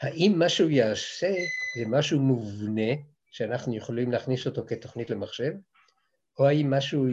האם 0.00 0.32
מה 0.38 0.48
שהוא 0.48 0.70
יעשה 0.70 1.34
זה 1.76 1.84
משהו 1.88 2.20
מובנה, 2.20 3.11
שאנחנו 3.32 3.76
יכולים 3.76 4.12
להכניס 4.12 4.46
אותו 4.46 4.66
כתוכנית 4.66 5.10
למחשב, 5.10 5.52
או 6.38 6.48
האם 6.48 6.70
מה 6.70 6.80
שהוא 6.80 7.08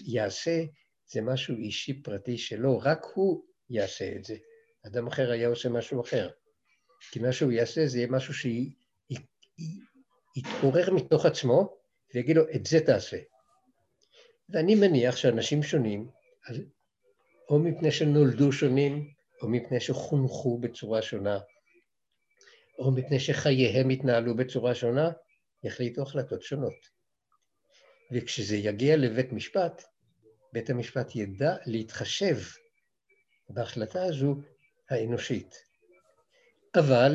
יעשה 0.00 0.64
זה 1.12 1.20
משהו 1.20 1.56
אישי 1.56 2.02
פרטי 2.02 2.38
שלו, 2.38 2.78
רק 2.78 3.06
הוא 3.14 3.44
יעשה 3.70 4.12
את 4.16 4.24
זה. 4.24 4.36
אדם 4.86 5.06
אחר 5.06 5.30
היה 5.30 5.48
עושה 5.48 5.68
משהו 5.68 6.00
אחר. 6.00 6.30
כי 7.10 7.18
מה 7.18 7.32
שהוא 7.32 7.52
יעשה 7.52 7.86
זה 7.86 7.98
יהיה 7.98 8.08
משהו 8.10 8.34
שיתעורר 10.34 10.94
מתוך 10.94 11.26
עצמו 11.26 11.76
ויגיד 12.14 12.36
לו, 12.36 12.42
את 12.54 12.66
זה 12.66 12.80
תעשה. 12.80 13.18
ואני 14.48 14.74
מניח 14.74 15.16
שאנשים 15.16 15.62
שונים, 15.62 16.08
או 17.48 17.58
מפני 17.58 17.90
שנולדו 17.90 18.52
שונים, 18.52 19.10
או 19.42 19.48
מפני 19.48 19.80
שחונכו 19.80 20.58
בצורה 20.58 21.02
שונה, 21.02 21.38
או 22.78 22.90
מפני 22.90 23.20
שחייהם 23.20 23.88
התנהלו 23.88 24.36
בצורה 24.36 24.74
שונה, 24.74 25.10
יחליטו 25.64 26.02
החלטות 26.02 26.42
שונות. 26.42 26.98
וכשזה 28.12 28.56
יגיע 28.56 28.96
לבית 28.96 29.32
משפט, 29.32 29.84
בית 30.52 30.70
המשפט 30.70 31.16
ידע 31.16 31.56
להתחשב 31.66 32.36
בהחלטה 33.48 34.04
הזו 34.04 34.36
האנושית. 34.90 35.54
אבל 36.78 37.12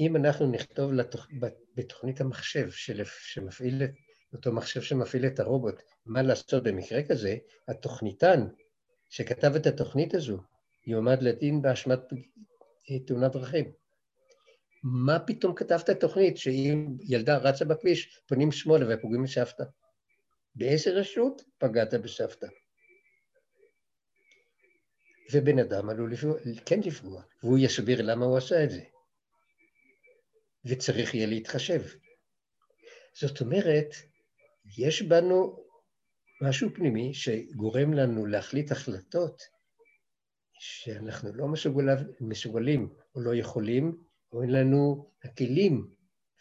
אם 0.00 0.16
אנחנו 0.16 0.50
נכתוב 0.50 0.92
לתוכ... 0.92 1.28
בתוכנית 1.74 2.20
המחשב 2.20 2.70
של... 2.70 3.02
שמפעיל 3.04 3.82
את 3.82 3.90
אותו 4.32 4.52
מחשב 4.52 4.82
שמפעיל 4.82 5.26
את 5.26 5.40
הרובוט, 5.40 5.82
מה 6.06 6.22
לעשות 6.22 6.62
במקרה 6.62 7.02
כזה, 7.02 7.36
התוכניתן 7.68 8.46
שכתב 9.10 9.52
את 9.56 9.66
התוכנית 9.66 10.14
הזו 10.14 10.38
יועמד 10.86 11.22
לדין 11.22 11.62
באשמת 11.62 12.00
תאונת 13.06 13.32
דרכים. 13.32 13.72
מה 14.82 15.18
פתאום 15.18 15.54
כתבת 15.54 15.90
תוכנית 15.90 16.36
שאם 16.36 16.86
ילדה 17.00 17.36
רצה 17.36 17.64
בכביש, 17.64 18.20
פונים 18.26 18.52
שמאלה 18.52 18.94
ופוגעים 18.94 19.22
בסבתא? 19.22 19.64
באיזה 20.54 20.90
רשות 20.90 21.42
פגעת 21.58 21.94
בסבתא? 21.94 22.46
ובן 25.32 25.58
אדם 25.58 25.88
עלול 25.88 26.12
לפגוע, 26.12 26.38
כן 26.66 26.80
לפגוע, 26.84 27.22
והוא 27.42 27.58
יסביר 27.58 28.02
למה 28.02 28.24
הוא 28.24 28.36
עשה 28.38 28.64
את 28.64 28.70
זה. 28.70 28.80
וצריך 30.64 31.14
יהיה 31.14 31.26
להתחשב. 31.26 31.82
זאת 33.14 33.40
אומרת, 33.40 33.94
יש 34.78 35.02
בנו 35.02 35.64
משהו 36.42 36.70
פנימי 36.74 37.14
שגורם 37.14 37.94
לנו 37.94 38.26
להחליט 38.26 38.72
החלטות 38.72 39.42
שאנחנו 40.58 41.34
לא 41.34 41.48
מסוגל, 41.48 41.84
מסוגלים 42.20 42.94
או 43.14 43.20
לא 43.20 43.34
יכולים, 43.34 44.04
או 44.32 44.42
אין 44.42 44.50
לנו 44.50 45.10
הכלים, 45.24 45.90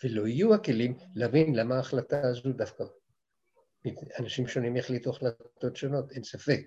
ולא 0.04 0.28
יהיו 0.28 0.54
הכלים, 0.54 0.98
להבין 1.16 1.56
למה 1.56 1.76
ההחלטה 1.76 2.22
הזו 2.24 2.54
דווקא. 2.54 2.84
אנשים 4.20 4.48
שונים 4.48 4.78
יחליטו 4.78 5.10
החלטות 5.10 5.76
שונות, 5.76 6.12
אין 6.12 6.24
ספק. 6.24 6.66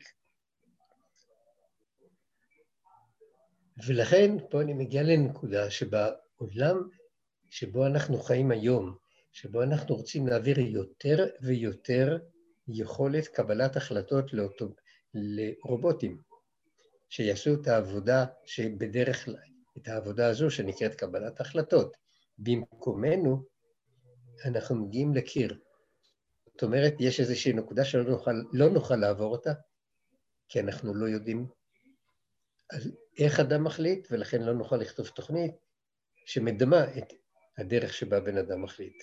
ולכן 3.87 4.37
פה 4.51 4.63
אני 4.63 4.73
מגיע 4.75 5.03
לנקודה 5.03 5.71
שבעולם 5.71 6.89
שבו 7.51 7.87
אנחנו 7.87 8.19
חיים 8.19 8.51
היום, 8.51 8.97
שבו 9.33 9.63
אנחנו 9.63 9.95
רוצים 9.95 10.27
להעביר 10.27 10.59
יותר 10.59 11.27
ויותר 11.43 12.19
יכולת 12.69 13.29
קבלת 13.29 13.77
החלטות 13.77 14.33
לאוטו, 14.33 14.75
לרובוטים, 15.15 16.21
שיעשו 17.09 17.55
את 17.55 17.67
העבודה 17.67 18.27
שבדרך 18.45 19.25
כלל, 19.25 19.54
את 19.79 19.89
העבודה 19.89 20.29
הזו 20.29 20.51
שנקראת 20.51 20.95
קבלת 20.95 21.41
החלטות. 21.41 21.97
במקומנו, 22.39 23.45
אנחנו 24.45 24.87
מגיעים 24.87 25.15
לקיר. 25.15 25.61
זאת 26.47 26.63
אומרת, 26.63 26.95
יש 27.01 27.21
איזושהי 27.21 27.53
נקודה 27.53 27.85
שלא 27.85 28.03
נוכל, 28.03 28.35
לא 28.53 28.71
נוכל 28.71 28.97
לעבור 28.97 29.33
אותה, 29.33 29.53
כי 30.49 30.61
אנחנו 30.61 30.95
לא 30.95 31.07
יודעים 31.07 31.47
איך 33.19 33.41
אדם 33.41 33.65
מחליט, 33.65 34.09
ולכן 34.11 34.43
לא 34.43 34.55
נוכל 34.55 34.77
לכתוב 34.77 35.09
תוכנית 35.09 35.55
שמדמה 36.27 36.85
את 36.99 37.13
הדרך 37.59 37.95
שבה 37.95 38.21
בן 38.21 38.39
אדם 38.39 38.63
מחליט. 38.63 39.03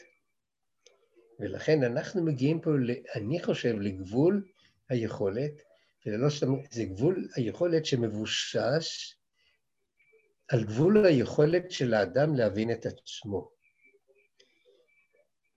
ולכן 1.39 1.83
אנחנו 1.83 2.23
מגיעים 2.25 2.61
פה, 2.61 2.69
אני 3.15 3.43
חושב, 3.43 3.75
לגבול 3.79 4.47
היכולת, 4.89 5.51
ולא 6.05 6.29
סתם, 6.29 6.47
זה 6.71 6.83
גבול 6.83 7.27
היכולת 7.35 7.85
שמבושש 7.85 9.15
על 10.51 10.63
גבול 10.63 11.05
היכולת 11.05 11.71
של 11.71 11.93
האדם 11.93 12.35
להבין 12.35 12.71
את 12.71 12.85
עצמו. 12.85 13.51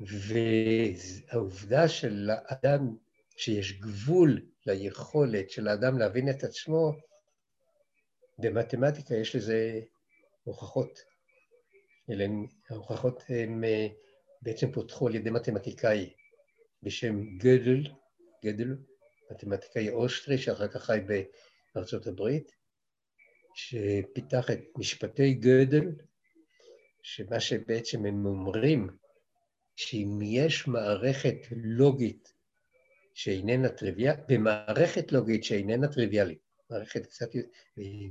והעובדה 0.01 1.89
של 1.89 2.31
האדם, 2.31 2.97
שיש 3.37 3.81
גבול 3.81 4.47
ליכולת 4.67 5.51
של 5.51 5.69
האדם 5.69 5.99
להבין 5.99 6.31
את 6.31 6.45
עצמו, 6.45 6.93
במתמטיקה 8.39 9.15
יש 9.15 9.37
לזה 9.37 9.81
הוכחות. 10.45 10.99
אלה 12.11 12.27
ההוכחות 12.71 13.23
הן 13.29 13.65
אה, 13.65 13.87
בעצם 14.43 14.73
פותחו 14.73 15.09
על 15.09 15.15
ידי 15.15 15.31
מתמטיקאי 15.31 16.13
בשם 16.83 17.37
גדל, 17.39 17.83
גדל, 18.45 18.77
מתמטיקאי 19.31 19.91
אוסטרי 19.91 20.39
שאחר 20.39 20.69
כך 20.69 20.85
חי 20.85 20.99
בארצות 21.75 22.07
הברית, 22.07 22.64
שפיתח 23.55 24.51
את 24.51 24.61
משפטי 24.77 25.35
גדל, 25.35 25.93
שמה 27.03 27.41
שבעצם 27.41 28.07
הם 28.07 28.27
אומרים, 28.27 28.91
שאם 29.77 30.19
יש 30.23 30.69
מערכת 30.69 31.37
לוגית 31.57 32.33
שאיננה 33.15 33.69
טריוויאלית, 33.69 34.21
במערכת 34.29 35.13
לוגית 35.13 35.45
שאיננה 35.45 35.89
טריוויאלית, 35.89 36.39
מערכת 36.71 37.07
קצת 37.07 37.29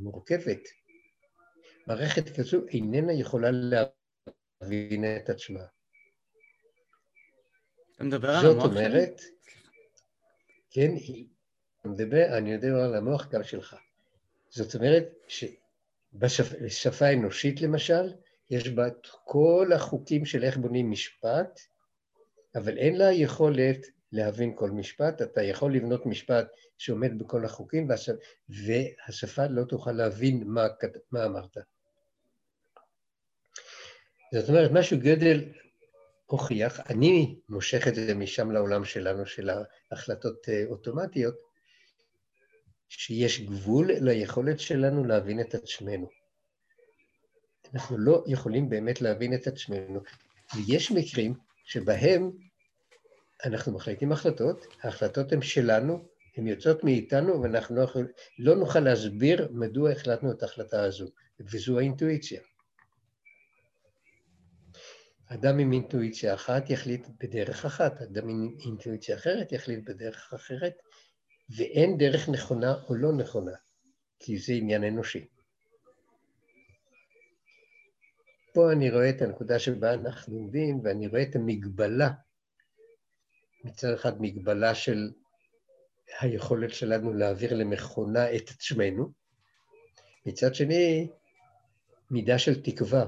מורכבת, 0.01 0.59
מערכת 1.87 2.35
כזו 2.39 2.67
איננה 2.67 3.13
יכולה 3.13 3.49
להבין 3.51 5.03
את 5.17 5.29
עצמה. 5.29 5.65
אתה 7.95 8.03
מדבר 8.03 8.29
על 8.29 8.45
המוח 8.45 8.63
שלי? 8.63 8.83
זאת 8.83 8.85
אומרת, 8.85 9.21
כן, 10.71 10.89
אני 11.85 11.93
מדבר, 11.93 12.37
אני 12.37 12.57
מדבר 12.57 12.75
על 12.75 12.95
המוח 12.95 13.27
גם 13.27 13.43
שלך. 13.43 13.75
זאת 14.55 14.75
אומרת 14.75 15.13
שבשפה 15.27 17.05
האנושית 17.05 17.61
למשל, 17.61 18.13
יש 18.49 18.69
בה 18.69 18.87
את 18.87 19.07
כל 19.25 19.69
החוקים 19.75 20.25
של 20.25 20.43
איך 20.43 20.57
בונים 20.57 20.91
משפט, 20.91 21.59
אבל 22.55 22.77
אין 22.77 22.97
לה 22.97 23.11
יכולת 23.11 23.85
להבין 24.11 24.55
כל 24.55 24.71
משפט. 24.71 25.21
אתה 25.21 25.41
יכול 25.41 25.75
לבנות 25.75 26.05
משפט 26.05 26.47
שעומד 26.77 27.19
בכל 27.19 27.45
החוקים, 27.45 27.87
והשפה 28.49 29.47
לא 29.47 29.63
תוכל 29.63 29.91
להבין 29.91 30.43
מה, 30.45 30.67
מה 31.11 31.25
אמרת. 31.25 31.57
זאת 34.33 34.49
אומרת, 34.49 34.71
משהו 34.71 34.97
גדל 34.99 35.43
הוכיח, 36.25 36.79
אני 36.79 37.39
מושך 37.49 37.87
את 37.87 37.95
זה 37.95 38.15
משם 38.15 38.51
לעולם 38.51 38.85
שלנו, 38.85 39.25
של 39.25 39.49
ההחלטות 39.91 40.49
אה, 40.49 40.63
אוטומטיות, 40.69 41.35
שיש 42.97 43.41
גבול 43.41 43.91
ליכולת 43.91 44.59
שלנו 44.59 45.03
להבין 45.03 45.39
את 45.39 45.55
עצמנו. 45.55 46.09
אנחנו 47.73 47.97
לא 47.97 48.23
יכולים 48.27 48.69
באמת 48.69 49.01
להבין 49.01 49.33
את 49.33 49.47
עצמנו, 49.47 50.01
ויש 50.55 50.91
מקרים 50.91 51.33
שבהם 51.65 52.31
אנחנו 53.45 53.71
מחליטים 53.71 54.11
החלטות, 54.11 54.65
ההחלטות 54.81 55.31
הן 55.31 55.41
שלנו, 55.41 56.07
הן 56.37 56.47
יוצאות 56.47 56.83
מאיתנו, 56.83 57.41
ואנחנו 57.41 57.75
לא, 57.75 57.81
יכול, 57.81 58.07
לא 58.39 58.55
נוכל 58.55 58.79
להסביר 58.79 59.47
מדוע 59.51 59.91
החלטנו 59.91 60.31
את 60.31 60.43
ההחלטה 60.43 60.83
הזו, 60.83 61.07
וזו 61.39 61.79
האינטואיציה. 61.79 62.41
אדם 65.25 65.59
עם 65.59 65.73
אינטואיציה 65.73 66.33
אחת 66.33 66.69
יחליט 66.69 67.07
בדרך 67.19 67.65
אחת, 67.65 68.01
אדם 68.01 68.29
עם 68.29 68.55
אינטואיציה 68.65 69.15
אחרת 69.15 69.51
יחליט 69.51 69.89
בדרך 69.89 70.33
אחרת, 70.33 70.73
ואין 71.49 71.97
דרך 71.97 72.29
נכונה 72.29 72.75
או 72.89 72.95
לא 72.95 73.13
נכונה, 73.13 73.51
כי 74.19 74.37
זה 74.37 74.53
עניין 74.53 74.83
אנושי. 74.83 75.27
פה 78.53 78.71
אני 78.71 78.91
רואה 78.91 79.09
את 79.09 79.21
הנקודה 79.21 79.59
שבה 79.59 79.93
אנחנו 79.93 80.35
עומדים, 80.35 80.79
ואני 80.83 81.07
רואה 81.07 81.21
את 81.21 81.35
המגבלה, 81.35 82.09
מצד 83.63 83.93
אחד 83.93 84.21
מגבלה 84.21 84.75
של 84.75 85.11
היכולת 86.19 86.73
שלנו 86.73 87.13
להעביר 87.13 87.53
למכונה 87.53 88.35
את 88.35 88.49
עצמנו, 88.49 89.11
מצד 90.25 90.55
שני, 90.55 91.07
מידה 92.11 92.39
של 92.39 92.63
תקווה. 92.63 93.05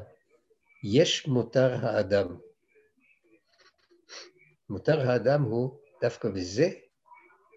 יש 0.84 1.28
מותר 1.28 1.86
האדם. 1.86 2.38
מותר 4.70 5.10
האדם 5.10 5.42
הוא 5.44 5.80
דווקא 6.02 6.30
בזה 6.30 6.70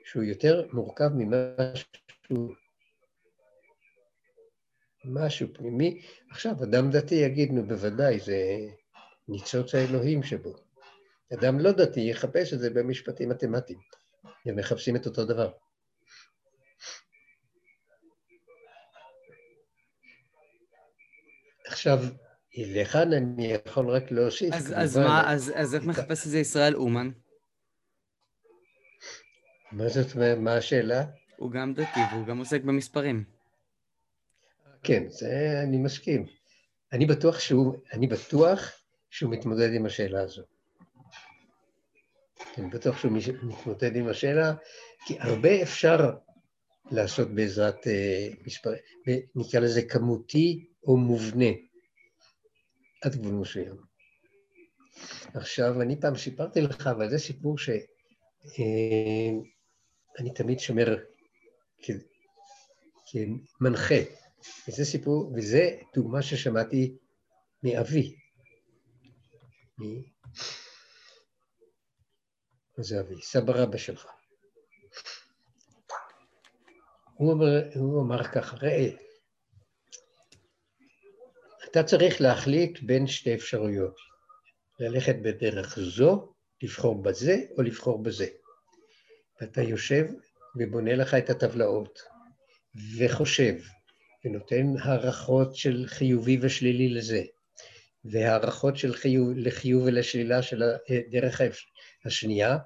שהוא 0.08 0.22
יותר 0.22 0.66
מורכב 0.72 1.08
ממשהו 1.14 2.54
משהו 5.04 5.48
פנימי. 5.54 6.02
עכשיו, 6.30 6.52
אדם 6.64 6.90
דתי 6.90 7.14
יגיד, 7.14 7.52
נו 7.52 7.68
בוודאי, 7.68 8.20
זה 8.20 8.58
ניצוץ 9.28 9.74
האלוהים 9.74 10.22
שבו. 10.22 10.54
אדם 11.32 11.58
לא 11.58 11.72
דתי 11.72 12.00
יחפש 12.00 12.52
את 12.52 12.58
זה 12.58 12.70
במשפטים 12.70 13.28
מתמטיים. 13.28 13.78
הם 14.46 14.56
מחפשים 14.56 14.96
את 14.96 15.06
אותו 15.06 15.24
דבר. 15.24 15.52
עכשיו, 21.66 21.98
לכאן 22.56 23.12
אני 23.12 23.46
יכול 23.46 23.90
רק 23.90 24.10
להוסיף. 24.10 24.54
אז, 24.54 24.74
אז 24.76 24.98
מה, 24.98 25.32
אז, 25.32 25.52
אז 25.54 25.74
איך 25.74 25.84
מחפש 25.84 26.26
את 26.26 26.30
זה 26.30 26.38
ישראל 26.38 26.76
אומן? 26.76 27.10
מה 29.72 29.88
זאת 29.88 30.14
אומרת, 30.14 30.38
מה 30.38 30.54
השאלה? 30.54 31.04
הוא 31.36 31.50
גם 31.50 31.74
דתי 31.74 32.00
והוא 32.12 32.26
גם 32.26 32.38
עוסק 32.38 32.62
במספרים. 32.62 33.24
כן, 34.82 35.08
זה 35.08 35.60
אני 35.62 35.76
מסכים. 35.76 36.26
אני 36.92 37.06
בטוח 37.06 37.38
שהוא, 37.38 37.74
אני 37.92 38.06
בטוח 38.06 38.72
שהוא 39.10 39.32
מתמודד 39.32 39.74
עם 39.74 39.86
השאלה 39.86 40.20
הזו. 40.20 40.42
אני 42.58 42.70
בטוח 42.70 42.98
שהוא 42.98 43.12
מתמודד 43.42 43.96
עם 43.96 44.08
השאלה, 44.08 44.54
כי 45.06 45.16
הרבה 45.20 45.62
אפשר 45.62 46.10
לעשות 46.90 47.28
בעזרת 47.34 47.84
uh, 47.84 48.46
מספר, 48.46 48.70
נקרא 49.34 49.60
לזה 49.60 49.82
כמותי 49.82 50.66
או 50.84 50.96
מובנה, 50.96 51.50
עד 53.02 53.16
גבול 53.16 53.34
מסוים. 53.34 53.76
עכשיו, 55.34 55.82
אני 55.82 56.00
פעם 56.00 56.16
סיפרתי 56.16 56.60
לך, 56.60 56.86
אבל 56.86 57.10
זה 57.10 57.18
סיפור 57.18 57.58
שאני 57.58 57.82
אה, 60.20 60.34
תמיד 60.34 60.58
שומר 60.58 60.96
כמנחה. 63.06 63.94
וזה 64.68 64.84
סיפור, 64.84 65.32
וזה 65.36 65.78
דוגמה 65.94 66.22
ששמעתי 66.22 66.96
מאבי. 67.62 68.16
מי? 69.78 70.02
זה 72.76 73.00
אבי, 73.00 73.22
סבא 73.22 73.52
רבא 73.52 73.76
שלך. 73.76 74.06
הוא 77.14 77.32
אומר, 77.32 77.70
הוא 77.74 78.02
אמר 78.02 78.24
ככה, 78.24 78.56
ראה, 78.56 78.90
אתה 81.70 81.82
צריך 81.82 82.20
להחליט 82.20 82.78
בין 82.82 83.06
שתי 83.06 83.34
אפשרויות, 83.34 83.96
ללכת 84.80 85.16
בדרך 85.22 85.78
זו, 85.78 86.32
לבחור 86.62 87.02
בזה 87.02 87.36
או 87.56 87.62
לבחור 87.62 88.02
בזה. 88.02 88.26
ואתה 89.40 89.62
יושב 89.62 90.04
ובונה 90.56 90.94
לך 90.94 91.14
את 91.14 91.30
הטבלאות, 91.30 91.98
וחושב, 92.98 93.54
ונותן 94.24 94.66
הערכות 94.82 95.56
של 95.56 95.84
חיובי 95.86 96.38
ושלילי 96.40 96.88
לזה, 96.88 97.22
והערכות 98.04 98.76
של 98.76 98.94
חיוב, 98.94 99.28
לחיוב 99.36 99.82
ולשלילה 99.86 100.42
של 100.42 100.62
הדרך 100.62 101.40
השנייה, 102.04 102.58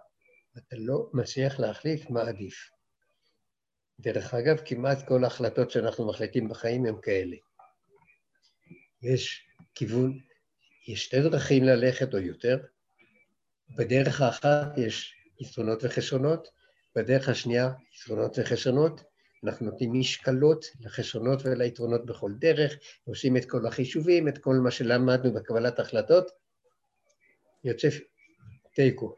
אתה 0.59 0.77
לא 0.79 1.11
מצליח 1.13 1.61
להחליט 1.61 2.11
מה 2.11 2.23
עדיף. 2.23 2.71
דרך 4.01 4.35
אגב, 4.35 4.61
כמעט 4.65 5.09
כל 5.09 5.25
ההחלטות 5.25 5.71
שאנחנו 5.71 6.09
מחליטים 6.09 6.49
בחיים 6.49 6.87
הן 6.87 6.95
כאלה. 7.03 7.37
יש 9.03 9.47
כיוון, 9.75 10.19
יש 10.89 11.05
שתי 11.05 11.21
דרכים 11.21 11.65
ללכת 11.65 12.15
או 12.15 12.19
יותר. 12.19 12.59
בדרך 13.77 14.21
האחת 14.21 14.79
יש 14.79 15.15
יתרונות 15.41 15.85
וחסרונות, 15.85 16.49
בדרך 16.97 17.29
השנייה 17.29 17.71
יתרונות 17.97 18.39
וחסרונות. 18.39 19.03
אנחנו 19.45 19.67
נותנים 19.67 19.93
משקלות 19.93 20.65
לחסרונות 20.81 21.41
וליתרונות 21.45 22.07
בכל 22.07 22.33
דרך, 22.39 22.75
עושים 23.05 23.37
את 23.37 23.51
כל 23.51 23.67
החישובים, 23.67 24.29
את 24.29 24.39
כל 24.39 24.55
מה 24.55 24.71
שלמדנו 24.71 25.35
בקבלת 25.35 25.79
החלטות, 25.79 26.31
יוצא 27.65 27.89
תיקו, 28.75 29.15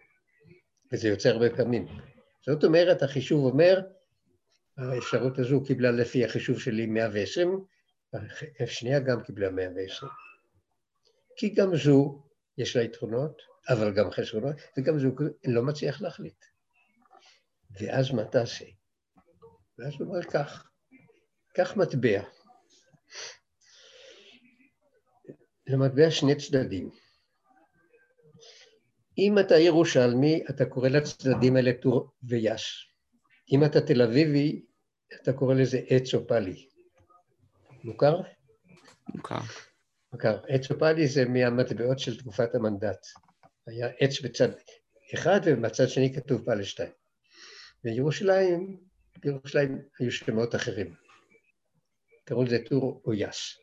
וזה 0.93 1.09
יוצא 1.09 1.29
הרבה 1.29 1.57
פעמים. 1.57 1.87
זאת 2.47 2.65
אומרת, 2.65 3.03
החישוב 3.03 3.45
אומר, 3.45 3.81
האפשרות 4.79 5.39
הזו 5.39 5.65
קיבלה 5.65 5.91
לפי 5.91 6.25
החישוב 6.25 6.61
שלי 6.61 6.87
120, 6.87 7.65
השנייה 8.61 9.01
גם 9.01 9.23
קיבלה 9.23 9.51
120. 9.51 10.13
כי 11.37 11.49
גם 11.49 11.77
זו, 11.77 12.23
יש 12.59 12.77
לה 12.77 12.83
יתרונות, 12.83 13.43
אבל 13.69 13.93
גם 13.95 14.11
חסרונות, 14.11 14.57
וגם 14.79 14.99
זו 14.99 15.09
לא 15.45 15.63
מצליח 15.63 16.03
להחליט. 16.03 16.45
ואז 17.81 18.11
מה 18.11 18.25
תעשה? 18.25 18.65
ואז 19.79 19.93
הוא 19.99 20.09
אומר 20.09 20.23
כך, 20.23 20.71
קח 21.55 21.77
מטבע. 21.77 22.23
למטבע 25.67 26.11
שני 26.11 26.35
צדדים. 26.35 26.91
אם 29.19 29.39
אתה 29.39 29.55
ירושלמי, 29.55 30.45
אתה 30.51 30.65
קורא 30.65 30.89
לצדדים 30.89 31.57
האלה 31.57 31.73
טור 31.83 32.11
ויש. 32.23 32.95
אם 33.53 33.65
אתה 33.65 33.81
תל 33.81 34.03
אביבי, 34.03 34.65
אתה 35.23 35.33
קורא 35.33 35.55
לזה 35.55 35.81
עץ 35.89 36.15
אופלי. 36.15 36.69
מוכר? 37.85 38.21
מוכר. 39.15 39.41
מוכר. 40.13 40.41
עץ 40.49 40.71
אופלי 40.71 41.09
זה 41.09 41.25
מהמטבעות 41.25 41.99
של 41.99 42.19
תקופת 42.19 42.55
המנדט. 42.55 43.07
היה 43.67 43.89
עץ 44.01 44.21
בצד 44.21 44.49
אחד 45.15 45.41
ובצד 45.45 45.89
שני 45.89 46.15
כתוב 46.15 46.45
פלשתיים. 46.45 47.04
בירושלים, 47.85 48.81
בירושלים 49.19 49.79
היו 49.99 50.13
שמות 50.13 50.55
אחרים. 50.55 50.95
קראו 52.25 52.45
לזה 52.45 52.59
טור 52.69 53.03
או 53.05 53.15
יס. 53.15 53.59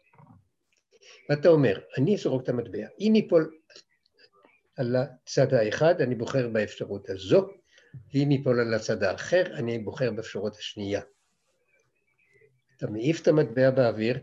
ואתה 1.29 1.47
אומר, 1.47 1.79
אני 1.97 2.15
אזרוק 2.15 2.43
את 2.43 2.49
המטבע. 2.49 2.87
אם 2.99 3.13
ייפול 3.15 3.57
על 4.77 4.95
הצד 4.95 5.53
האחד, 5.53 6.01
אני 6.01 6.15
בוחר 6.15 6.47
באפשרות 6.47 7.09
הזו, 7.09 7.47
ואם 8.13 8.31
ייפול 8.31 8.59
על 8.59 8.73
הצד 8.73 9.03
האחר, 9.03 9.43
אני 9.53 9.79
בוחר 9.79 10.11
באפשרות 10.11 10.55
השנייה. 10.55 11.01
אתה 12.77 12.87
מעיף 12.87 13.21
את 13.21 13.27
המטבע 13.27 13.71
באוויר, 13.71 14.19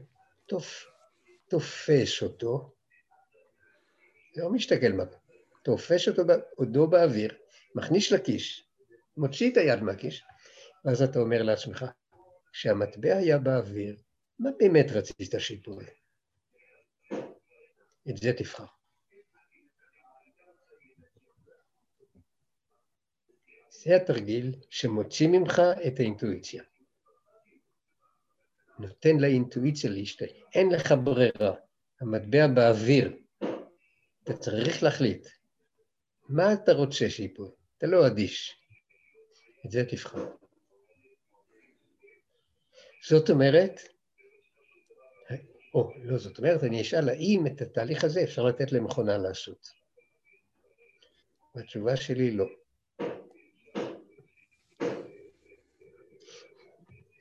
תופ, 0.47 0.87
תופס 1.49 2.23
אותו, 2.23 2.75
לא 4.37 4.51
מסתכל 4.51 4.93
מה, 4.93 5.05
תופס 5.63 6.09
אותו 6.09 6.23
עודו 6.57 6.87
באוויר, 6.87 7.35
מכניס 7.75 8.13
לכיס, 8.13 8.68
מוציא 9.19 9.53
את 9.53 9.57
היד 9.57 9.83
מהכיס, 9.83 10.15
ואז 10.85 11.03
אתה 11.03 11.19
אומר 11.19 11.43
לעצמך, 11.43 11.85
כשהמטבע 12.53 13.17
היה 13.17 13.39
באוויר, 13.39 13.97
מה 14.39 14.51
באמת 14.59 14.87
רצית 14.91 15.35
שיפול? 15.39 15.85
את 18.11 18.17
זה 18.17 18.33
תבחר. 18.33 18.65
זה 23.71 23.97
התרגיל 23.97 24.55
שמוציא 24.71 25.29
ממך 25.29 25.63
את 25.87 26.01
האינטואיציה. 26.01 26.63
נותן 28.79 29.17
לאינטואיציה 29.21 29.91
להשתהה. 29.91 30.29
אין 30.55 30.69
לך 30.69 30.95
ברירה, 31.05 31.55
המטבע 32.01 32.47
באוויר. 32.47 33.17
אתה 34.25 34.37
צריך 34.37 34.83
להחליט. 34.83 35.29
מה 36.29 36.53
אתה 36.53 36.73
רוצה 36.73 37.11
שיפול? 37.11 37.51
אתה 37.79 37.87
לא 37.87 38.07
אדיש. 38.07 38.68
את 39.69 39.73
זה 39.73 39.85
תבחר. 39.85 40.27
זאת 43.09 43.31
אומרת, 43.31 43.81
או, 45.75 45.93
לא, 46.03 46.19
זאת 46.19 46.39
אומרת, 46.39 46.65
אני 46.65 46.81
אשאל 46.81 47.09
האם 47.09 47.47
את 47.47 47.61
התהליך 47.61 48.05
הזה 48.05 48.23
אפשר 48.23 48.45
לתת 48.45 48.73
למכונה 48.73 49.19
לעשות. 49.19 49.69
והתשובה 51.55 51.97
שלי 51.97 52.31
לא. 52.31 52.47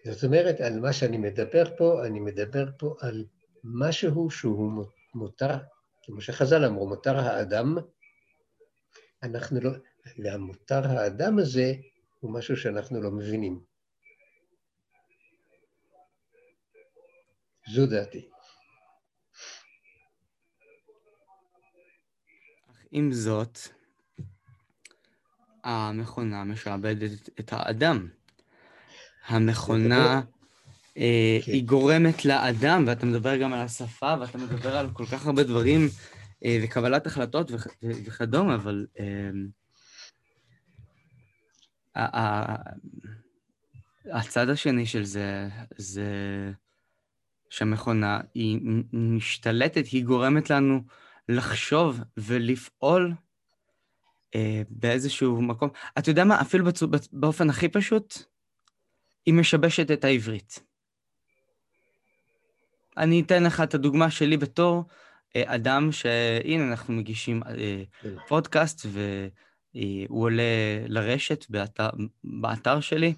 זאת 0.06 0.24
אומרת, 0.24 0.62
על 0.62 0.80
מה 0.80 0.94
שאני 0.94 1.18
מדבר 1.18 1.78
פה, 1.78 2.06
אני 2.06 2.20
מדבר 2.20 2.66
פה 2.78 2.96
על 3.00 3.26
משהו 3.64 4.30
שהוא 4.30 4.86
מותר, 5.16 5.58
כמו 6.04 6.22
שחז"ל 6.22 6.66
אמרו, 6.66 6.90
מותר 6.90 7.18
האדם, 7.18 7.78
אנחנו 9.24 9.60
לא, 9.62 9.72
והמותר 10.24 10.88
האדם 10.88 11.40
הזה 11.40 11.74
הוא 12.20 12.34
משהו 12.34 12.58
שאנחנו 12.58 13.02
לא 13.02 13.12
מבינים. 13.12 13.60
זו 17.76 17.86
דעתי. 17.86 18.30
עם 22.92 23.14
זאת, 23.14 23.60
המכונה 25.64 26.44
משעבדת 26.44 27.30
את 27.40 27.54
האדם. 27.54 28.10
המכונה, 29.28 30.22
אה, 30.98 31.40
כן. 31.46 31.52
היא 31.52 31.66
גורמת 31.66 32.26
לאדם, 32.26 32.84
ואתה 32.88 33.06
מדבר 33.06 33.38
גם 33.38 33.54
על 33.54 33.60
השפה, 33.60 34.16
ואתה 34.22 34.38
מדבר 34.38 34.78
על 34.78 34.90
כל 34.94 35.06
כך 35.06 35.26
הרבה 35.26 35.44
דברים, 35.44 35.82
אה, 36.46 36.60
וקבלת 36.64 37.08
החלטות 37.08 37.52
וכ- 37.52 37.84
וכדומה, 38.06 38.56
אבל... 38.56 38.88
הצד 44.12 44.50
השני 44.50 44.86
של 44.86 45.04
זה, 45.04 45.50
זה 45.78 46.06
שהמכונה 47.50 48.20
היא 48.34 48.60
משתלטת, 48.94 49.86
היא 49.88 50.06
גורמת 50.06 50.50
לנו 50.50 50.82
לחשוב 51.30 52.00
ולפעול 52.18 53.14
אה, 54.36 54.62
באיזשהו 54.70 55.42
מקום. 55.42 55.70
אתה 55.98 56.10
יודע 56.10 56.24
מה? 56.24 56.42
אפילו 56.42 56.66
בצ... 56.66 56.84
באופן 57.12 57.50
הכי 57.50 57.70
פשוט, 57.70 58.24
היא 59.26 59.34
משבשת 59.34 59.92
את 59.92 60.04
העברית. 60.04 60.64
אני 62.98 63.22
אתן 63.22 63.44
לך 63.44 63.62
את 63.62 63.74
הדוגמה 63.74 64.12
שלי 64.12 64.38
בתור 64.38 64.84
אה, 65.36 65.56
אדם 65.56 65.92
שהנה, 65.92 66.68
אנחנו 66.70 66.94
מגישים 66.94 67.44
אה, 67.44 67.84
כן. 68.02 68.10
פודקאסט, 68.28 68.86
והוא 69.76 70.24
עולה 70.24 70.44
לרשת 70.88 71.46
באתר, 71.50 71.90
באתר 72.24 72.80
שלי. 72.80 73.14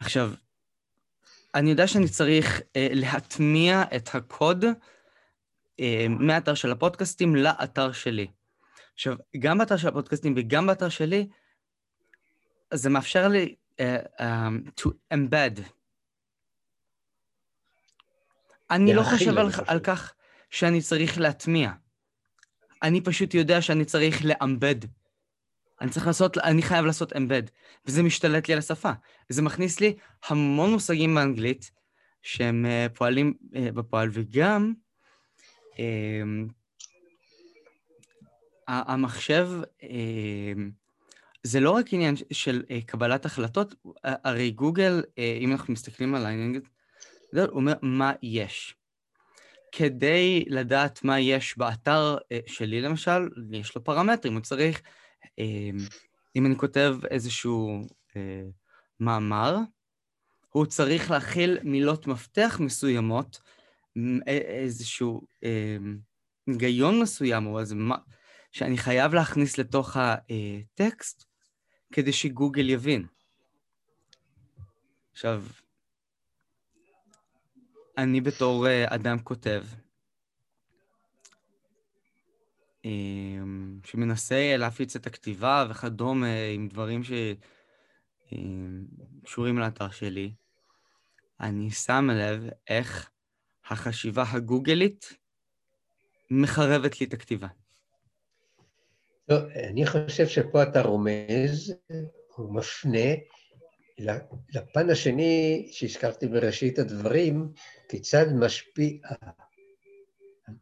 עכשיו, 0.00 0.30
אני 1.54 1.70
יודע 1.70 1.86
שאני 1.86 2.08
צריך 2.08 2.60
אה, 2.76 2.88
להטמיע 2.92 3.82
את 3.96 4.14
הקוד 4.14 4.64
אה, 5.80 6.06
מהאתר 6.08 6.54
של 6.54 6.70
הפודקאסטים 6.70 7.36
לאתר 7.36 7.92
שלי. 7.92 8.26
עכשיו, 8.94 9.16
גם 9.38 9.58
באתר 9.58 9.76
של 9.76 9.88
הפודקאסטים 9.88 10.34
וגם 10.36 10.66
באתר 10.66 10.88
שלי, 10.88 11.28
זה 12.74 12.90
מאפשר 12.90 13.28
לי 13.28 13.54
uh, 13.80 14.20
um, 14.20 14.70
to 14.80 14.90
embed. 15.14 15.60
אני 18.70 18.94
לא 18.94 19.02
חושב 19.02 19.38
על, 19.38 19.48
על 19.66 19.80
כך 19.80 20.14
שאני 20.50 20.82
צריך 20.82 21.18
להטמיע. 21.18 21.72
אני 22.84 23.00
פשוט 23.00 23.34
יודע 23.34 23.62
שאני 23.62 23.84
צריך 23.84 24.24
לאמבד. 24.24 24.74
אני 25.80 25.90
צריך 25.90 26.06
לעשות, 26.06 26.38
אני 26.38 26.62
חייב 26.62 26.84
לעשות 26.86 27.16
אמבד, 27.16 27.42
וזה 27.86 28.02
משתלט 28.02 28.48
לי 28.48 28.54
על 28.54 28.58
השפה. 28.58 28.90
זה 29.28 29.42
מכניס 29.42 29.80
לי 29.80 29.96
המון 30.28 30.70
מושגים 30.70 31.14
באנגלית 31.14 31.70
שהם 32.22 32.66
uh, 32.66 32.96
פועלים 32.96 33.34
uh, 33.42 33.72
בפועל, 33.72 34.08
וגם 34.12 34.72
uh, 35.70 35.76
המחשב, 38.68 39.48
uh, 39.80 39.84
זה 41.42 41.60
לא 41.60 41.70
רק 41.70 41.86
עניין 41.92 42.14
של 42.32 42.62
uh, 42.66 42.86
קבלת 42.86 43.24
החלטות, 43.24 43.74
הרי 44.04 44.50
גוגל, 44.50 45.02
אם 45.40 45.52
אנחנו 45.52 45.72
מסתכלים 45.72 46.14
על 46.14 46.26
העניין 46.26 46.60
הוא 47.32 47.46
אומר 47.52 47.74
מה 47.82 48.12
יש. 48.22 48.76
כדי 49.76 50.44
לדעת 50.48 51.04
מה 51.04 51.20
יש 51.20 51.58
באתר 51.58 52.16
uh, 52.16 52.52
שלי 52.52 52.80
למשל, 52.80 53.28
יש 53.52 53.74
לו 53.76 53.84
פרמטרים, 53.84 54.34
הוא 54.34 54.42
צריך, 54.42 54.80
uh, 55.24 55.30
אם 56.36 56.46
אני 56.46 56.56
כותב 56.56 56.96
איזשהו 57.10 57.80
uh, 58.10 58.14
מאמר, 59.00 59.56
הוא 60.50 60.66
צריך 60.66 61.10
להכיל 61.10 61.58
מילות 61.62 62.06
מפתח 62.06 62.56
מסוימות, 62.60 63.40
איזשהו 64.26 65.22
היגיון 66.46 67.00
מסוים, 67.00 67.46
או 67.46 67.60
איזה 67.60 67.74
מה, 67.74 67.96
שאני 68.52 68.78
חייב 68.78 69.14
להכניס 69.14 69.58
לתוך 69.58 69.96
הטקסט, 69.96 71.24
כדי 71.92 72.12
שגוגל 72.12 72.70
יבין. 72.70 73.06
עכשיו, 75.12 75.44
אני 77.98 78.20
בתור 78.20 78.66
אה, 78.66 78.94
אדם 78.94 79.18
כותב, 79.18 79.62
אמ, 82.84 83.78
שמנסה 83.84 84.56
להפיץ 84.56 84.96
את 84.96 85.06
הכתיבה 85.06 85.66
וכדומה 85.70 86.26
עם 86.54 86.68
דברים 86.68 87.00
שקשורים 88.32 89.58
לאתר 89.58 89.90
שלי, 89.90 90.32
אני 91.40 91.70
שם 91.70 92.10
לב 92.10 92.48
איך 92.68 93.10
החשיבה 93.70 94.24
הגוגלית 94.32 95.16
מחרבת 96.30 97.00
לי 97.00 97.06
את 97.06 97.14
הכתיבה. 97.14 97.48
לא, 99.28 99.36
אני 99.70 99.86
חושב 99.86 100.26
שפה 100.26 100.62
אתה 100.62 100.82
רומז, 100.82 101.74
או 102.38 102.52
מפנה, 102.52 103.08
לפן 103.98 104.90
השני 104.90 105.68
שהזכרתי 105.72 106.26
בראשית 106.26 106.78
הדברים, 106.78 107.52
כיצד 107.88 108.26
משפיע, 108.32 108.98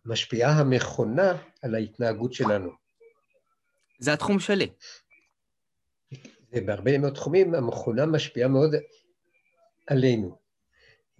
משפיעה 0.05 0.61
המכונה 0.61 1.43
על 1.63 1.75
ההתנהגות 1.75 2.33
שלנו. 2.33 2.71
זה 3.99 4.13
התחום 4.13 4.41
שלי. 4.41 4.69
ובהרבה 6.53 6.99
מאוד 6.99 7.15
תחומים 7.15 7.55
המכונה 7.55 8.07
משפיעה 8.07 8.49
מאוד 8.49 8.75
עלינו. 9.87 10.39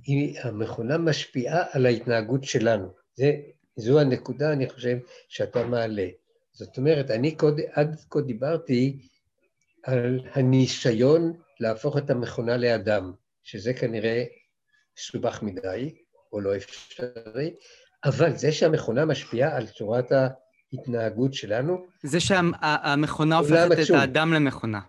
היא, 0.07 0.41
המכונה 0.41 0.99
משפיעה 0.99 1.65
על 1.71 1.87
ההתנהגות 1.87 2.45
שלנו. 2.45 2.93
זה, 3.15 3.33
זו 3.77 4.01
הנקודה, 4.01 4.53
אני 4.53 4.69
חושב, 4.69 4.99
שאתה 5.29 5.67
מעלה. 5.67 6.09
זאת 6.53 6.79
אומרת, 6.79 7.11
אני 7.11 7.37
קוד, 7.37 7.61
עד 7.73 8.01
כה 8.11 8.21
דיברתי 8.21 8.99
על 9.83 10.21
הניסיון 10.33 11.33
להפוך 11.61 11.99
את 11.99 12.11
המכונה 12.11 12.57
לאדם, 12.57 13.13
שזה 13.43 13.75
כנראה 13.75 14.25
סובך 14.97 15.43
מדי, 15.43 15.95
או 16.33 16.41
לא 16.41 16.57
אפשרי, 16.57 17.55
אבל 18.05 18.37
זה 18.37 18.53
שהמכונה 18.53 19.05
משפיעה 19.05 19.57
על 19.57 19.67
צורת 19.67 20.13
ההתנהגות 20.13 21.35
שלנו... 21.35 21.87
זה 22.03 22.21
שהמכונה 22.21 23.37
הופכת 23.37 23.71
את 23.85 23.91
האדם 23.91 24.33
למכונה. 24.33 24.81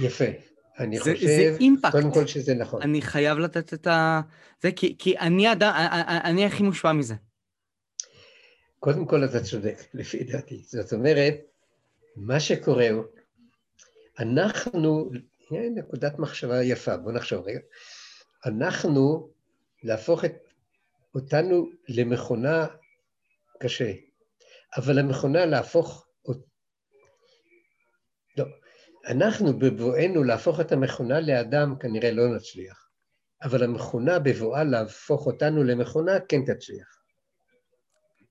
יפה. 0.00 0.24
אני 0.78 0.98
זה, 0.98 1.14
חושב, 1.14 1.26
זה 1.26 1.56
אימפקט. 1.60 1.92
קודם 1.92 2.12
כל 2.12 2.26
שזה 2.26 2.54
נכון. 2.54 2.82
אני 2.82 3.02
חייב 3.02 3.38
לתת 3.38 3.74
את 3.74 3.86
ה... 3.86 4.20
זה 4.62 4.72
כי, 4.72 4.96
כי 4.98 5.18
אני, 5.18 5.52
אדם, 5.52 5.72
אני 6.24 6.46
הכי 6.46 6.62
מושפע 6.62 6.92
מזה. 6.92 7.14
קודם 8.78 9.06
כל 9.06 9.24
אתה 9.24 9.40
צודק, 9.40 9.78
לפי 9.94 10.24
דעתי. 10.24 10.62
זאת 10.66 10.92
אומרת, 10.92 11.34
מה 12.16 12.40
שקורה 12.40 12.90
הוא, 12.90 13.04
אנחנו, 14.18 15.10
הנה 15.50 15.68
נקודת 15.82 16.18
מחשבה 16.18 16.62
יפה, 16.62 16.96
בואו 16.96 17.14
נחשוב 17.14 17.46
רגע. 17.46 17.60
אנחנו, 18.46 19.30
להפוך 19.82 20.24
את, 20.24 20.32
אותנו 21.14 21.70
למכונה 21.88 22.66
קשה, 23.60 23.92
אבל 24.76 24.98
המכונה 24.98 25.46
להפוך, 25.46 26.06
לא, 28.36 28.44
אנחנו 29.06 29.58
בבואנו 29.58 30.24
להפוך 30.24 30.60
את 30.60 30.72
המכונה 30.72 31.20
לאדם 31.20 31.74
כנראה 31.80 32.10
לא 32.10 32.36
נצליח, 32.36 32.90
אבל 33.42 33.64
המכונה 33.64 34.18
בבואה 34.18 34.64
להפוך 34.64 35.26
אותנו 35.26 35.64
למכונה 35.64 36.12
כן 36.28 36.40
תצליח. 36.44 37.02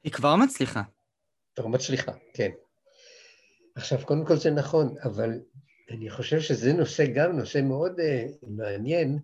היא 0.03 0.11
כבר 0.11 0.35
מצליחה. 0.35 0.81
כבר 1.55 1.67
מצליחה, 1.67 2.11
כן. 2.33 2.51
עכשיו, 3.75 4.05
קודם 4.05 4.25
כל 4.25 4.35
זה 4.35 4.51
נכון, 4.51 4.95
אבל 5.03 5.29
אני 5.89 6.09
חושב 6.09 6.39
שזה 6.39 6.73
נושא, 6.73 7.05
גם 7.15 7.37
נושא 7.37 7.61
מאוד 7.61 7.99
uh, 7.99 8.45
מעניין, 8.47 9.19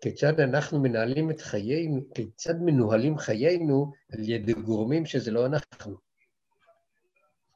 כיצד 0.00 0.40
אנחנו 0.40 0.82
מנהלים 0.82 1.30
את 1.30 1.40
חיינו, 1.40 2.00
כיצד 2.14 2.54
מנוהלים 2.60 3.18
חיינו 3.18 3.92
על 4.12 4.28
ידי 4.28 4.52
גורמים 4.52 5.06
שזה 5.06 5.30
לא 5.30 5.46
אנחנו. 5.46 5.96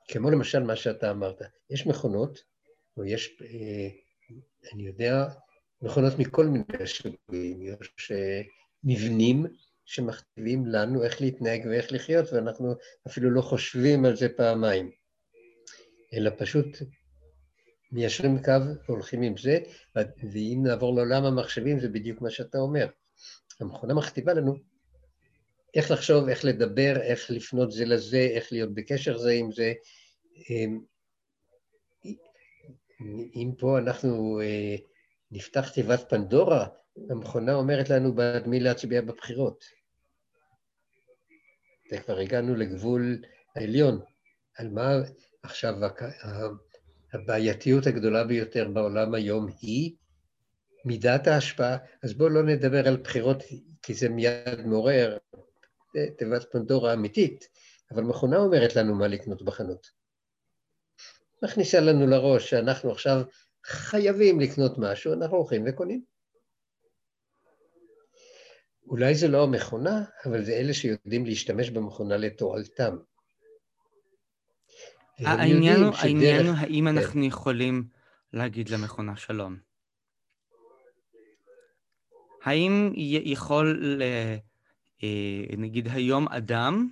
כמו 0.09 0.31
למשל 0.31 0.63
מה 0.63 0.77
שאתה 0.77 1.11
אמרת, 1.11 1.43
יש 1.71 1.87
מכונות 1.87 2.43
או 2.97 3.05
יש, 3.05 3.43
אה, 3.43 3.89
אני 4.73 4.87
יודע, 4.87 5.29
מכונות 5.83 6.13
מכל 6.19 6.47
מיני 6.47 6.87
סוגים, 6.87 7.63
יש 7.63 8.11
אה, 8.11 8.43
מבנים 8.85 9.47
שמכתיבים 9.85 10.67
לנו 10.67 11.05
איך 11.05 11.21
להתנהג 11.21 11.67
ואיך 11.67 11.93
לחיות, 11.93 12.33
ואנחנו 12.33 12.75
אפילו 13.07 13.31
לא 13.31 13.43
חושבים 13.43 14.05
על 14.05 14.17
זה 14.17 14.29
פעמיים, 14.37 14.91
אלא 16.15 16.31
פשוט 16.39 16.67
מיישרים 17.93 18.43
קו 18.43 18.53
והולכים 18.89 19.23
עם 19.23 19.37
זה, 19.37 19.59
ואם 20.33 20.61
נעבור 20.63 20.97
לעולם 20.97 21.25
המחשבים 21.25 21.81
זה 21.81 21.89
בדיוק 21.89 22.21
מה 22.21 22.31
שאתה 22.31 22.59
אומר. 22.59 22.89
המכונה 23.61 23.95
מכתיבה 23.95 24.33
לנו 24.33 24.57
איך 25.75 25.91
לחשוב, 25.91 26.29
איך 26.29 26.45
לדבר, 26.45 27.01
איך 27.03 27.31
לפנות 27.31 27.73
זה 27.73 27.85
לזה, 27.85 28.29
איך 28.31 28.53
להיות 28.53 28.75
בקשר 28.75 29.19
זה 29.19 29.33
עם 29.33 29.53
זה. 29.53 29.73
אה, 30.51 30.65
אם 33.35 33.51
פה 33.59 33.79
אנחנו 33.79 34.41
אה, 34.41 34.77
נפתח 35.31 35.71
תיבת 35.71 36.11
פנדורה, 36.11 36.67
המכונה 37.11 37.55
אומרת 37.55 37.91
לנו 37.91 38.15
בעד 38.15 38.47
מי 38.47 38.61
להצביע 38.61 39.01
בבחירות. 39.01 39.65
זה 41.91 42.01
כבר 42.01 42.19
הגענו 42.19 42.55
לגבול 42.55 43.23
העליון. 43.57 44.01
על 44.59 44.69
מה 44.69 44.93
עכשיו 45.43 45.75
הבעייתיות 47.13 47.87
הגדולה 47.87 48.25
ביותר 48.25 48.69
בעולם 48.69 49.15
היום 49.15 49.47
היא 49.61 49.97
מידת 50.85 51.27
ההשפעה, 51.27 51.77
אז 52.03 52.15
בואו 52.15 52.29
לא 52.29 52.43
נדבר 52.43 52.89
על 52.89 52.97
בחירות, 52.97 53.43
כי 53.83 53.95
זה 53.95 54.09
מיד 54.09 54.67
מעורר 54.67 55.19
תיבת 56.19 56.53
פנדורה 56.53 56.95
אמיתית, 56.95 57.49
אבל 57.91 58.03
מכונה 58.03 58.37
אומרת 58.37 58.77
לנו 58.77 58.95
מה 58.95 59.09
לקנות 59.09 59.43
בחנות. 59.43 59.87
מכניסה 61.43 61.81
לנו 61.81 62.07
לראש 62.07 62.51
שאנחנו 62.51 62.93
עכשיו 62.93 63.23
חייבים 63.65 64.41
לקנות 64.41 64.73
משהו, 64.79 65.13
אנחנו 65.13 65.37
הולכים 65.37 65.65
וקונים. 65.67 66.05
אולי 68.87 69.15
זה 69.15 69.29
לא 69.29 69.45
המכונה, 69.45 70.05
אבל 70.25 70.45
זה 70.45 70.53
אלה 70.53 70.75
שיודעים 70.75 71.27
להשתמש 71.27 71.71
במכונה 71.71 72.17
לתועלתם. 72.17 72.97
העניין 75.25 75.83
הוא, 75.83 75.95
העניין 75.99 76.47
הוא 76.47 76.55
האם 76.57 76.85
כן. 76.91 76.99
אנחנו 76.99 77.25
יכולים 77.25 77.85
להגיד 78.33 78.69
למכונה 78.69 79.17
שלום. 79.17 79.57
האם 82.45 82.93
יכול, 83.25 83.99
אה, 84.03 84.37
נגיד 85.59 85.89
היום 85.89 86.29
אדם, 86.29 86.89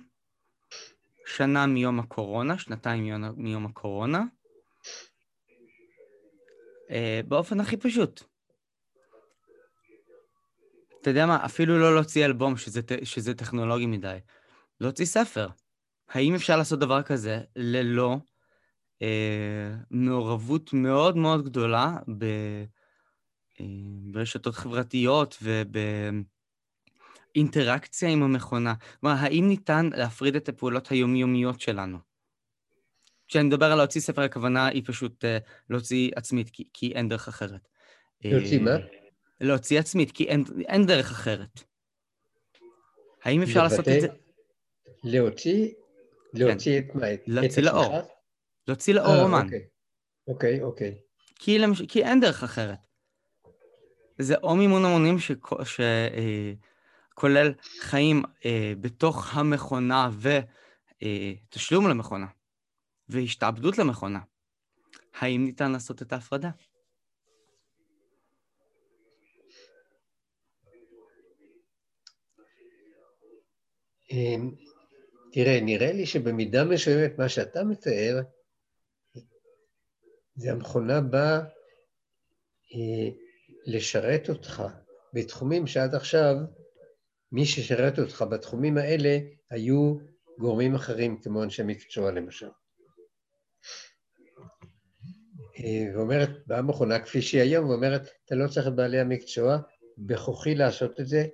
שנה 1.25 1.65
מיום 1.65 1.99
הקורונה, 1.99 2.57
שנתיים 2.57 3.23
מיום 3.37 3.65
הקורונה, 3.65 4.23
אה, 6.89 7.21
באופן 7.27 7.59
הכי 7.59 7.77
פשוט. 7.77 8.23
אתה 11.01 11.09
יודע 11.09 11.25
מה, 11.25 11.45
אפילו 11.45 11.79
לא 11.79 11.95
להוציא 11.95 12.25
אלבום, 12.25 12.57
שזה, 12.57 12.81
שזה 13.03 13.33
טכנולוגי 13.33 13.85
מדי. 13.85 14.17
להוציא 14.81 15.05
ספר. 15.05 15.47
האם 16.09 16.35
אפשר 16.35 16.57
לעשות 16.57 16.79
דבר 16.79 17.03
כזה 17.03 17.39
ללא 17.55 18.17
אה, 19.01 19.73
מעורבות 19.91 20.73
מאוד 20.73 21.17
מאוד 21.17 21.45
גדולה 21.45 21.97
ב, 22.17 22.23
אה, 23.59 23.65
ברשתות 24.11 24.55
חברתיות 24.55 25.37
ובאינטראקציה 27.35 28.09
עם 28.09 28.23
המכונה? 28.23 28.73
כלומר, 28.99 29.15
האם 29.19 29.47
ניתן 29.47 29.89
להפריד 29.95 30.35
את 30.35 30.49
הפעולות 30.49 30.87
היומיומיות 30.87 31.61
שלנו? 31.61 31.97
כשאני 33.27 33.43
מדבר 33.43 33.71
על 33.71 33.77
להוציא 33.77 34.01
ספר, 34.01 34.21
הכוונה 34.21 34.67
היא 34.67 34.83
פשוט 34.85 35.23
uh, 35.23 35.27
להוציא 35.69 36.11
עצמית, 36.15 36.49
כי, 36.49 36.67
כי 36.73 36.91
אין 36.91 37.09
דרך 37.09 37.27
אחרת. 37.27 37.67
להוציא 38.25 38.59
מה? 38.59 38.75
להוציא 39.41 39.79
עצמית, 39.79 40.11
כי 40.11 40.23
אין, 40.23 40.43
אין 40.67 40.85
דרך 40.85 41.11
אחרת. 41.11 41.63
האם 43.23 43.41
אפשר 43.41 43.63
לבטא, 43.63 43.75
לעשות 43.75 43.87
את 43.87 44.01
זה? 44.01 44.07
להוציא? 45.03 45.67
להוציא. 46.33 46.79
את 46.79 46.95
מה? 46.95 47.07
להוציא 47.27 47.63
לאור. 47.63 48.01
להוציא 48.67 48.93
לאור 48.93 49.15
אה, 49.15 49.21
רומן. 49.21 49.45
אוקיי, 49.45 49.67
אוקיי. 50.27 50.61
אוקיי. 50.61 50.95
כי, 51.39 51.59
למש... 51.59 51.81
כי 51.81 52.03
אין 52.03 52.19
דרך 52.19 52.43
אחרת. 52.43 52.77
זה 54.17 54.35
או 54.43 54.55
מימון 54.55 54.85
המונים 54.85 55.19
שכולל 55.19 55.65
ש... 55.65 55.79
אה, 55.79 57.51
חיים 57.81 58.23
אה, 58.45 58.73
בתוך 58.81 59.37
המכונה 59.37 60.09
ותשלום 60.19 61.85
אה, 61.85 61.91
למכונה 61.91 62.27
והשתעבדות 63.09 63.77
למכונה. 63.77 64.19
האם 65.13 65.45
ניתן 65.45 65.71
לעשות 65.71 66.01
את 66.01 66.13
ההפרדה? 66.13 66.49
תראה, 75.31 75.59
נראה 75.61 75.91
לי 75.91 76.05
שבמידה 76.05 76.63
מסוימת 76.63 77.17
מה 77.17 77.29
שאתה 77.29 77.63
מתאר, 77.63 78.21
זה 80.35 80.51
המכונה 80.51 81.01
באה 81.01 81.37
אה, 82.75 83.09
לשרת 83.65 84.29
אותך 84.29 84.63
בתחומים 85.13 85.67
שעד 85.67 85.95
עכשיו 85.95 86.35
מי 87.31 87.45
ששירת 87.45 87.99
אותך 87.99 88.25
בתחומים 88.31 88.77
האלה 88.77 89.17
היו 89.49 89.97
גורמים 90.39 90.75
אחרים, 90.75 91.21
כמו 91.21 91.43
אנשי 91.43 91.63
מקצוע 91.63 92.11
למשל. 92.11 92.49
אה, 95.59 95.95
ואומרת, 95.95 96.29
באה 96.47 96.61
מכונה 96.61 96.99
כפי 96.99 97.21
שהיא 97.21 97.41
היום, 97.41 97.69
ואומרת, 97.69 98.09
אתה 98.25 98.35
לא 98.35 98.47
צריך 98.47 98.67
את 98.67 98.75
בעלי 98.75 98.99
המקצוע, 98.99 99.57
בכוחי 99.97 100.55
לעשות 100.55 100.99
את 100.99 101.07
זה, 101.07 101.27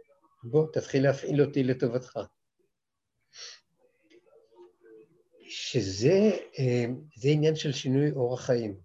בוא, 0.43 0.67
תתחיל 0.73 1.03
להפעיל 1.03 1.41
אותי 1.41 1.63
לטובתך. 1.63 2.19
שזה 5.55 6.31
אה, 6.59 6.85
עניין 7.23 7.55
של 7.55 7.71
שינוי 7.71 8.11
אורח 8.11 8.45
חיים. 8.45 8.79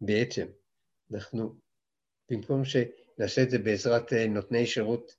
בעצם, 0.00 0.46
אנחנו, 1.14 1.54
במקום 2.30 2.62
שנעשה 2.64 3.42
את 3.42 3.50
זה 3.50 3.58
בעזרת 3.58 4.12
אה, 4.12 4.26
נותני 4.26 4.66
שירות 4.66 5.16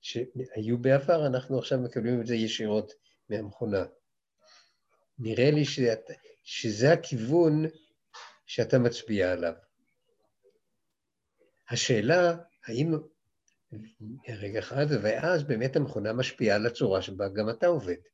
שהיו 0.00 0.78
בעבר, 0.78 1.26
אנחנו 1.26 1.58
עכשיו 1.58 1.78
מקבלים 1.78 2.20
את 2.20 2.26
זה 2.26 2.34
ישירות 2.34 2.92
מהמכונה. 3.28 3.84
נראה 5.18 5.50
לי 5.50 5.64
שאת, 5.64 6.10
שזה 6.44 6.92
הכיוון 6.92 7.64
שאתה 8.46 8.78
מצביע 8.78 9.32
עליו. 9.32 9.52
השאלה, 11.70 12.36
האם 12.66 12.94
רגע 14.28 14.58
אחד, 14.58 14.86
ואז 15.02 15.42
באמת 15.44 15.76
המכונה 15.76 16.12
משפיעה 16.12 16.56
על 16.56 16.66
הצורה 16.66 17.02
שבה 17.02 17.28
גם 17.28 17.50
אתה 17.50 17.66
עובד. 17.66 18.13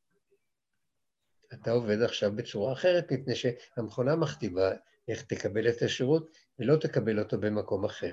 אתה 1.52 1.70
עובד 1.70 2.02
עכשיו 2.02 2.32
בצורה 2.32 2.72
אחרת, 2.72 3.12
מפני 3.12 3.34
שהמכונה 3.34 4.16
מכתיבה 4.16 4.70
איך 5.08 5.22
תקבל 5.22 5.68
את 5.68 5.82
השירות, 5.82 6.30
ולא 6.58 6.76
תקבל 6.76 7.18
אותו 7.18 7.40
במקום 7.40 7.84
אחר. 7.84 8.12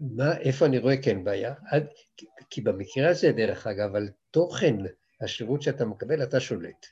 מה, 0.00 0.36
איפה 0.36 0.66
אני 0.66 0.78
רואה 0.78 1.02
כן 1.02 1.24
בעיה? 1.24 1.54
עד, 1.70 1.86
כי, 2.16 2.26
כי 2.50 2.60
במקרה 2.60 3.08
הזה, 3.08 3.32
דרך 3.32 3.66
אגב, 3.66 3.94
על 3.94 4.08
תוכן 4.30 4.76
השירות 5.20 5.62
שאתה 5.62 5.84
מקבל, 5.84 6.22
אתה 6.22 6.40
שולט. 6.40 6.86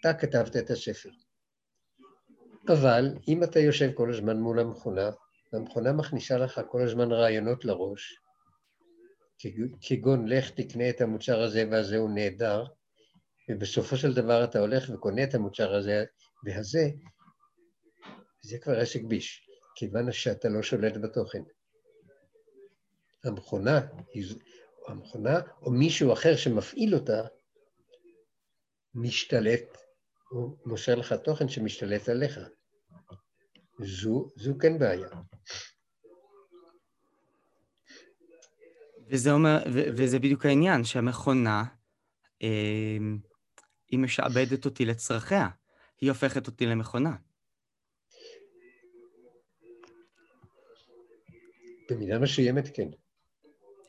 אתה 0.00 0.14
כתבת 0.14 0.56
את 0.56 0.70
הספר. 0.70 1.10
אבל 2.68 3.14
אם 3.28 3.42
אתה 3.42 3.60
יושב 3.60 3.92
כל 3.94 4.10
הזמן 4.10 4.36
מול 4.36 4.60
המכונה, 4.60 5.10
והמכונה 5.52 5.92
מכניסה 5.92 6.38
לך 6.38 6.60
כל 6.68 6.82
הזמן 6.82 7.12
רעיונות 7.12 7.64
לראש, 7.64 8.20
כגון 9.80 10.28
לך 10.28 10.50
תקנה 10.50 10.90
את 10.90 11.00
המוצר 11.00 11.42
הזה 11.42 11.64
והזה 11.70 11.96
הוא 11.96 12.10
נהדר, 12.10 12.64
ובסופו 13.50 13.96
של 13.96 14.14
דבר 14.14 14.44
אתה 14.44 14.58
הולך 14.58 14.90
וקונה 14.94 15.24
את 15.24 15.34
המוצר 15.34 15.74
הזה 15.74 16.04
והזה, 16.44 16.90
זה 18.42 18.58
כבר 18.58 18.78
עסק 18.78 19.02
ביש, 19.02 19.48
כיוון 19.74 20.12
שאתה 20.12 20.48
לא 20.48 20.62
שולט 20.62 20.96
בתוכן. 20.96 21.42
המכונה, 23.24 23.80
המכונה 24.88 25.40
או 25.62 25.70
מישהו 25.70 26.12
אחר 26.12 26.36
שמפעיל 26.36 26.94
אותה, 26.94 27.22
משתלט, 28.94 29.78
הוא 30.30 30.56
מוסר 30.66 30.94
לך 30.94 31.12
תוכן 31.12 31.48
שמשתלט 31.48 32.08
עליך. 32.08 32.40
זו, 33.82 34.28
זו 34.36 34.54
כן 34.60 34.78
בעיה. 34.78 35.08
וזה 39.10 39.32
אומר, 39.32 39.58
ו- 39.72 39.88
וזה 39.96 40.18
בדיוק 40.18 40.46
העניין, 40.46 40.84
שהמכונה, 40.84 41.64
אה, 42.42 42.98
היא 43.90 43.98
משעבדת 43.98 44.64
אותי 44.64 44.84
לצרכיה. 44.84 45.48
היא 46.00 46.10
הופכת 46.10 46.46
אותי 46.46 46.66
למכונה. 46.66 47.16
במידה 51.90 52.18
מסוימת 52.18 52.76
כן. 52.76 52.88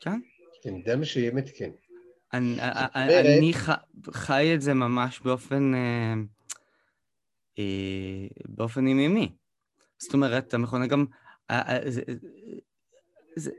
כן? 0.00 0.20
במידה 0.64 0.96
מסוימת 0.96 1.50
כן. 1.56 1.70
אני, 2.32 2.52
אומרת... 2.52 3.26
אני 3.26 3.52
ח, 3.54 3.70
חי 4.12 4.54
את 4.54 4.62
זה 4.62 4.74
ממש 4.74 5.20
באופן, 5.20 5.74
אה, 5.74 6.14
אה, 7.58 8.26
באופן 8.48 8.86
ימימי. 8.86 9.32
זאת 9.98 10.14
אומרת, 10.14 10.54
המכונה 10.54 10.86
גם... 10.86 11.04
אה, 11.50 11.60
אה, 11.60 11.90
זה, 11.90 12.02
זה, 13.36 13.50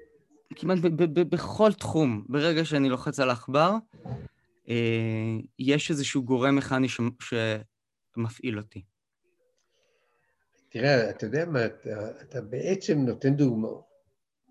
כמעט 0.56 0.78
ב, 0.78 0.88
ב, 0.88 1.20
ב, 1.20 1.30
בכל 1.36 1.74
תחום, 1.74 2.26
ברגע 2.30 2.66
שאני 2.66 2.89
לוחץ 2.89 3.20
על 3.20 3.30
העכבר, 3.30 3.72
אה, 4.06 4.12
יש 5.59 5.91
איזשהו 5.91 6.24
גורם 6.24 6.55
מכני 6.55 6.89
ש, 6.89 6.99
שמפעיל 8.16 8.57
אותי. 8.57 8.84
תראה, 10.70 11.09
אתה 11.09 11.26
יודע 11.26 11.45
מה, 11.45 11.66
אתה, 11.66 12.22
אתה 12.22 12.41
בעצם 12.41 12.97
נותן 12.97 13.36
דוגמא, 13.36 13.70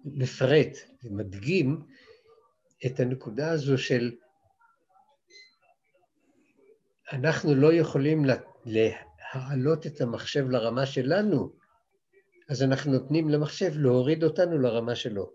מפרט 0.04 0.76
ומדגים 1.04 1.86
את 2.86 3.00
הנקודה 3.00 3.50
הזו 3.50 3.78
של 3.78 4.12
אנחנו 7.12 7.54
לא 7.54 7.72
יכולים 7.72 8.24
להעלות 8.64 9.86
את 9.86 10.00
המחשב 10.00 10.50
לרמה 10.50 10.86
שלנו, 10.86 11.52
אז 12.48 12.62
אנחנו 12.62 12.92
נותנים 12.92 13.28
למחשב 13.28 13.72
להוריד 13.76 14.24
אותנו 14.24 14.58
לרמה 14.58 14.94
שלו. 14.94 15.32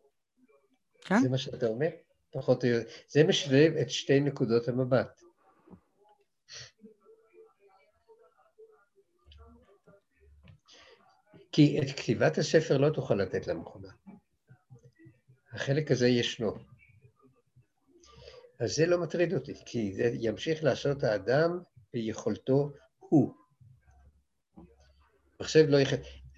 כן. 1.01 1.21
זה 1.21 1.29
מה 1.29 1.37
שאתה 1.37 1.67
אומר? 1.67 1.89
פחות 2.31 2.63
או 2.63 2.69
יותר. 2.69 2.89
זה 3.07 3.23
משלב 3.23 3.73
את 3.73 3.89
שתי 3.89 4.19
נקודות 4.19 4.67
המבט. 4.67 5.21
כי 11.51 11.79
את 11.81 11.97
כתיבת 11.97 12.37
הספר 12.37 12.77
לא 12.77 12.89
תוכל 12.89 13.15
לתת 13.15 13.47
למכונה. 13.47 13.89
החלק 15.53 15.91
הזה 15.91 16.07
ישנו. 16.07 16.55
אז 18.59 18.75
זה 18.75 18.85
לא 18.85 19.01
מטריד 19.01 19.33
אותי, 19.33 19.53
כי 19.65 19.93
זה 19.93 20.11
ימשיך 20.13 20.63
לעשות 20.63 21.03
האדם 21.03 21.59
ביכולתו 21.93 22.71
הוא. 22.99 23.33
מחשב 25.39 25.65
לא 25.69 25.77
יכול... 25.77 25.97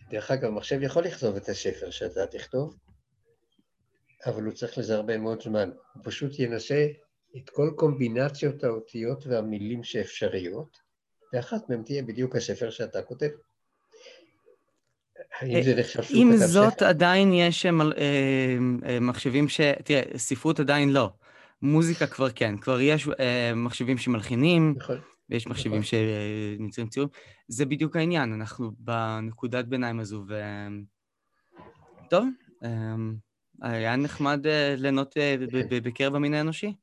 דרך 0.10 0.32
אגב, 0.32 0.50
מחשב 0.50 0.82
יכול 0.82 1.04
לכתוב 1.04 1.36
את 1.36 1.50
הספר 1.50 1.90
שאתה 1.90 2.28
תכתוב, 2.28 2.78
אבל 4.26 4.44
הוא 4.44 4.54
צריך 4.54 4.78
לזה 4.78 4.96
הרבה 4.96 5.18
מאוד 5.18 5.42
זמן. 5.42 5.70
הוא 5.94 6.04
פשוט 6.06 6.40
ינסה 6.40 6.88
את 7.38 7.50
כל 7.50 7.72
קומבינציות 7.76 8.64
האותיות 8.64 9.28
והמילים 9.28 9.84
שאפשריות, 9.84 10.78
ואחת 11.34 11.70
מהן 11.70 11.84
תהיה 11.84 12.04
בדיוק 12.04 12.36
הספר 12.36 12.70
שאתה 12.70 13.02
כותב. 13.02 13.30
האם 15.40 15.64
זה 15.64 15.76
נחשב 15.76 16.04
שהוא 16.04 16.26
כתב 16.26 16.36
ספר? 16.36 16.36
עם 16.36 16.38
זאת, 16.38 16.82
עדיין 16.82 17.34
יש 17.34 17.66
אה, 17.66 17.72
אה, 18.86 19.00
מחשבים 19.00 19.50
ש... 19.50 19.62
תראה, 19.84 20.02
ספרות 20.18 20.60
עדיין 20.60 20.90
לא. 20.90 21.10
מוזיקה 21.62 22.08
כבר 22.08 22.30
כן, 22.30 22.58
כבר 22.58 22.82
יש 22.82 23.08
אה, 23.20 23.54
מחשבים 23.56 23.98
שמלחינים, 23.98 24.74
נכון. 24.78 24.98
ויש 25.30 25.48
מחשבים 25.48 25.82
נכון. 25.82 26.00
שנמצאים 26.58 26.88
ציורים. 26.88 27.10
זה 27.48 27.66
בדיוק 27.66 27.96
העניין, 27.96 28.34
אנחנו 28.34 28.72
בנקודת 28.80 29.66
ביניים 29.66 30.00
הזו, 30.00 30.24
ו... 30.28 30.42
טוב, 32.10 32.26
אה, 32.64 32.96
היה 33.62 33.96
נחמד 33.96 34.48
אה, 34.48 34.76
ליהנות 34.78 35.18
אה, 35.18 35.36
בקרב 35.84 36.16
המין 36.16 36.34
האנושי. 36.34 36.74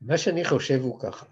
מה 0.00 0.18
שאני 0.18 0.44
חושב 0.44 0.80
הוא 0.80 1.00
ככה, 1.00 1.26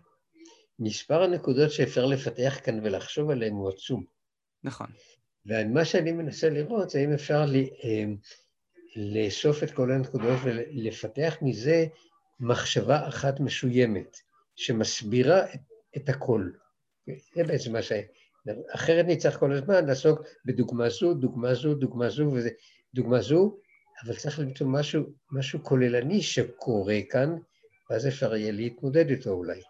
מספר 0.78 1.22
הנקודות 1.22 1.70
שאפשר 1.70 2.06
לפתח 2.06 2.58
כאן 2.64 2.80
ולחשוב 2.82 3.30
עליהן 3.30 3.52
הוא 3.52 3.68
עצום. 3.68 4.04
נכון. 4.64 4.86
ומה 5.46 5.84
שאני 5.84 6.12
מנסה 6.12 6.50
לראות 6.50 6.90
זה 6.90 6.98
אם 6.98 7.12
אפשר 7.12 7.44
לי, 7.44 7.70
אה, 7.84 8.04
לאסוף 8.96 9.62
את 9.62 9.70
כל 9.70 9.92
הנקודות 9.92 10.38
ולפתח 10.44 11.36
מזה 11.42 11.86
מחשבה 12.40 13.08
אחת 13.08 13.40
משוימת, 13.40 14.16
שמסבירה 14.56 15.44
את, 15.54 15.60
את 15.96 16.08
הכל. 16.08 16.50
זה 17.34 17.44
בעצם 17.44 17.72
מה 17.72 17.82
ש... 17.82 17.92
אחרת 18.74 19.04
נצטרך 19.08 19.38
כל 19.38 19.52
הזמן 19.52 19.86
לעסוק 19.86 20.20
בדוגמה 20.44 20.88
זו, 20.88 21.14
דוגמה 21.14 21.54
זו, 21.54 21.74
דוגמה 21.74 22.08
זו, 22.08 22.30
וזה, 22.32 22.50
דוגמה 22.94 23.20
זו, 23.20 23.56
אבל 24.04 24.16
צריך 24.16 24.38
למצוא 24.38 24.66
משהו, 24.66 25.02
משהו 25.30 25.62
כוללני 25.62 26.22
שקורה 26.22 26.98
כאן, 27.10 27.36
ואז 27.90 28.06
אפשר 28.06 28.36
יהיה 28.36 28.52
להתמודד 28.52 29.10
איתו 29.10 29.30
אולי. 29.30 29.60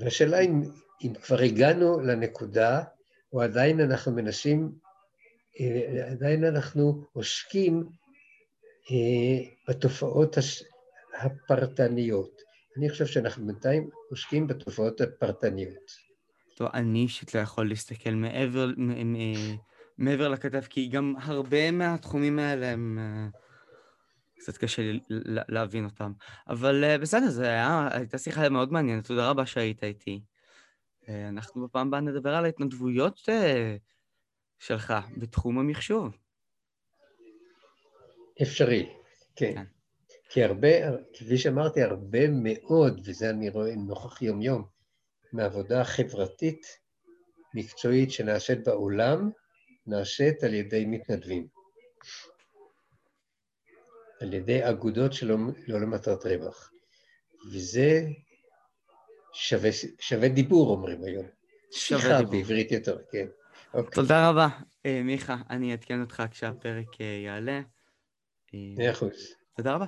והשאלה 0.00 0.40
אם, 0.40 0.62
אם 1.04 1.14
כבר 1.14 1.38
הגענו 1.38 2.00
לנקודה, 2.00 2.82
או 3.32 3.42
עדיין 3.42 3.80
אנחנו 3.80 4.12
מנסים, 4.12 4.72
אה, 5.60 6.10
עדיין 6.10 6.44
אנחנו 6.44 7.04
עוסקים 7.12 7.88
אה, 8.90 9.50
בתופעות 9.68 10.36
הפרטניות. 11.18 12.42
אני 12.76 12.90
חושב 12.90 13.06
שאנחנו 13.06 13.46
בינתיים 13.46 13.90
עוסקים 14.10 14.46
בתופעות 14.46 15.00
הפרטניות. 15.00 16.11
טוב, 16.54 16.68
אני 16.74 17.02
אישית 17.02 17.34
לא 17.34 17.40
יכול 17.40 17.68
להסתכל 17.68 18.10
מעבר, 18.10 18.70
מעבר 19.98 20.28
לכתב, 20.28 20.60
כי 20.60 20.88
גם 20.88 21.14
הרבה 21.22 21.70
מהתחומים 21.70 22.38
האלה 22.38 22.66
הם... 22.66 22.98
אה, 22.98 23.28
קצת 24.38 24.56
קשה 24.56 24.82
לי 24.82 25.00
להבין 25.48 25.84
אותם. 25.84 26.12
אבל 26.48 26.84
אה, 26.84 26.98
בסדר, 26.98 27.30
זו 27.30 27.42
הייתה 27.90 28.18
שיחה 28.18 28.48
מאוד 28.48 28.72
מעניינת, 28.72 29.06
תודה 29.06 29.30
רבה 29.30 29.46
שהיית 29.46 29.84
איתי. 29.84 30.22
אה, 31.08 31.28
אנחנו 31.28 31.64
בפעם 31.64 31.88
הבאה 31.88 32.00
נדבר 32.00 32.34
על 32.34 32.44
ההתנדבויות 32.44 33.28
שלך 34.58 34.94
בתחום 35.16 35.58
המחשוב. 35.58 36.16
אפשרי, 38.42 38.88
כן. 39.36 39.54
כן. 39.54 39.64
כי 40.28 40.44
הרבה, 40.44 40.68
כפי 41.12 41.38
שאמרתי, 41.38 41.82
הרבה 41.82 42.28
מאוד, 42.28 43.00
וזה 43.04 43.30
אני 43.30 43.48
רואה 43.48 43.74
נוכח 43.76 44.22
יום-יום, 44.22 44.64
מעבודה 45.32 45.84
חברתית, 45.84 46.66
מקצועית 47.54 48.10
שנעשית 48.10 48.64
בעולם, 48.64 49.30
נעשית 49.86 50.42
על 50.42 50.54
ידי 50.54 50.84
מתנדבים. 50.86 51.46
על 54.20 54.34
ידי 54.34 54.68
אגודות 54.68 55.12
שלא 55.12 55.36
לא 55.68 55.80
למטרת 55.80 56.26
רווח. 56.26 56.70
וזה 57.52 58.02
שווה, 59.32 59.70
שווה 60.00 60.28
דיבור, 60.28 60.70
אומרים 60.70 61.04
היום. 61.04 61.26
שווה 61.72 62.00
שיחה 62.00 62.18
דיבור. 62.18 62.32
בעברית 62.32 62.72
יותר, 62.72 62.98
כן. 63.10 63.26
אוקיי. 63.74 63.94
תודה 63.94 64.28
רבה. 64.28 64.48
אה, 64.86 65.02
מיכה, 65.02 65.36
אני 65.50 65.70
אעדכן 65.70 66.00
אותך 66.00 66.22
כשהפרק 66.30 67.00
אה, 67.00 67.06
יעלה. 67.06 67.60
מאה 68.54 68.90
אחוז. 68.90 69.34
תודה 69.56 69.74
רבה. 69.74 69.86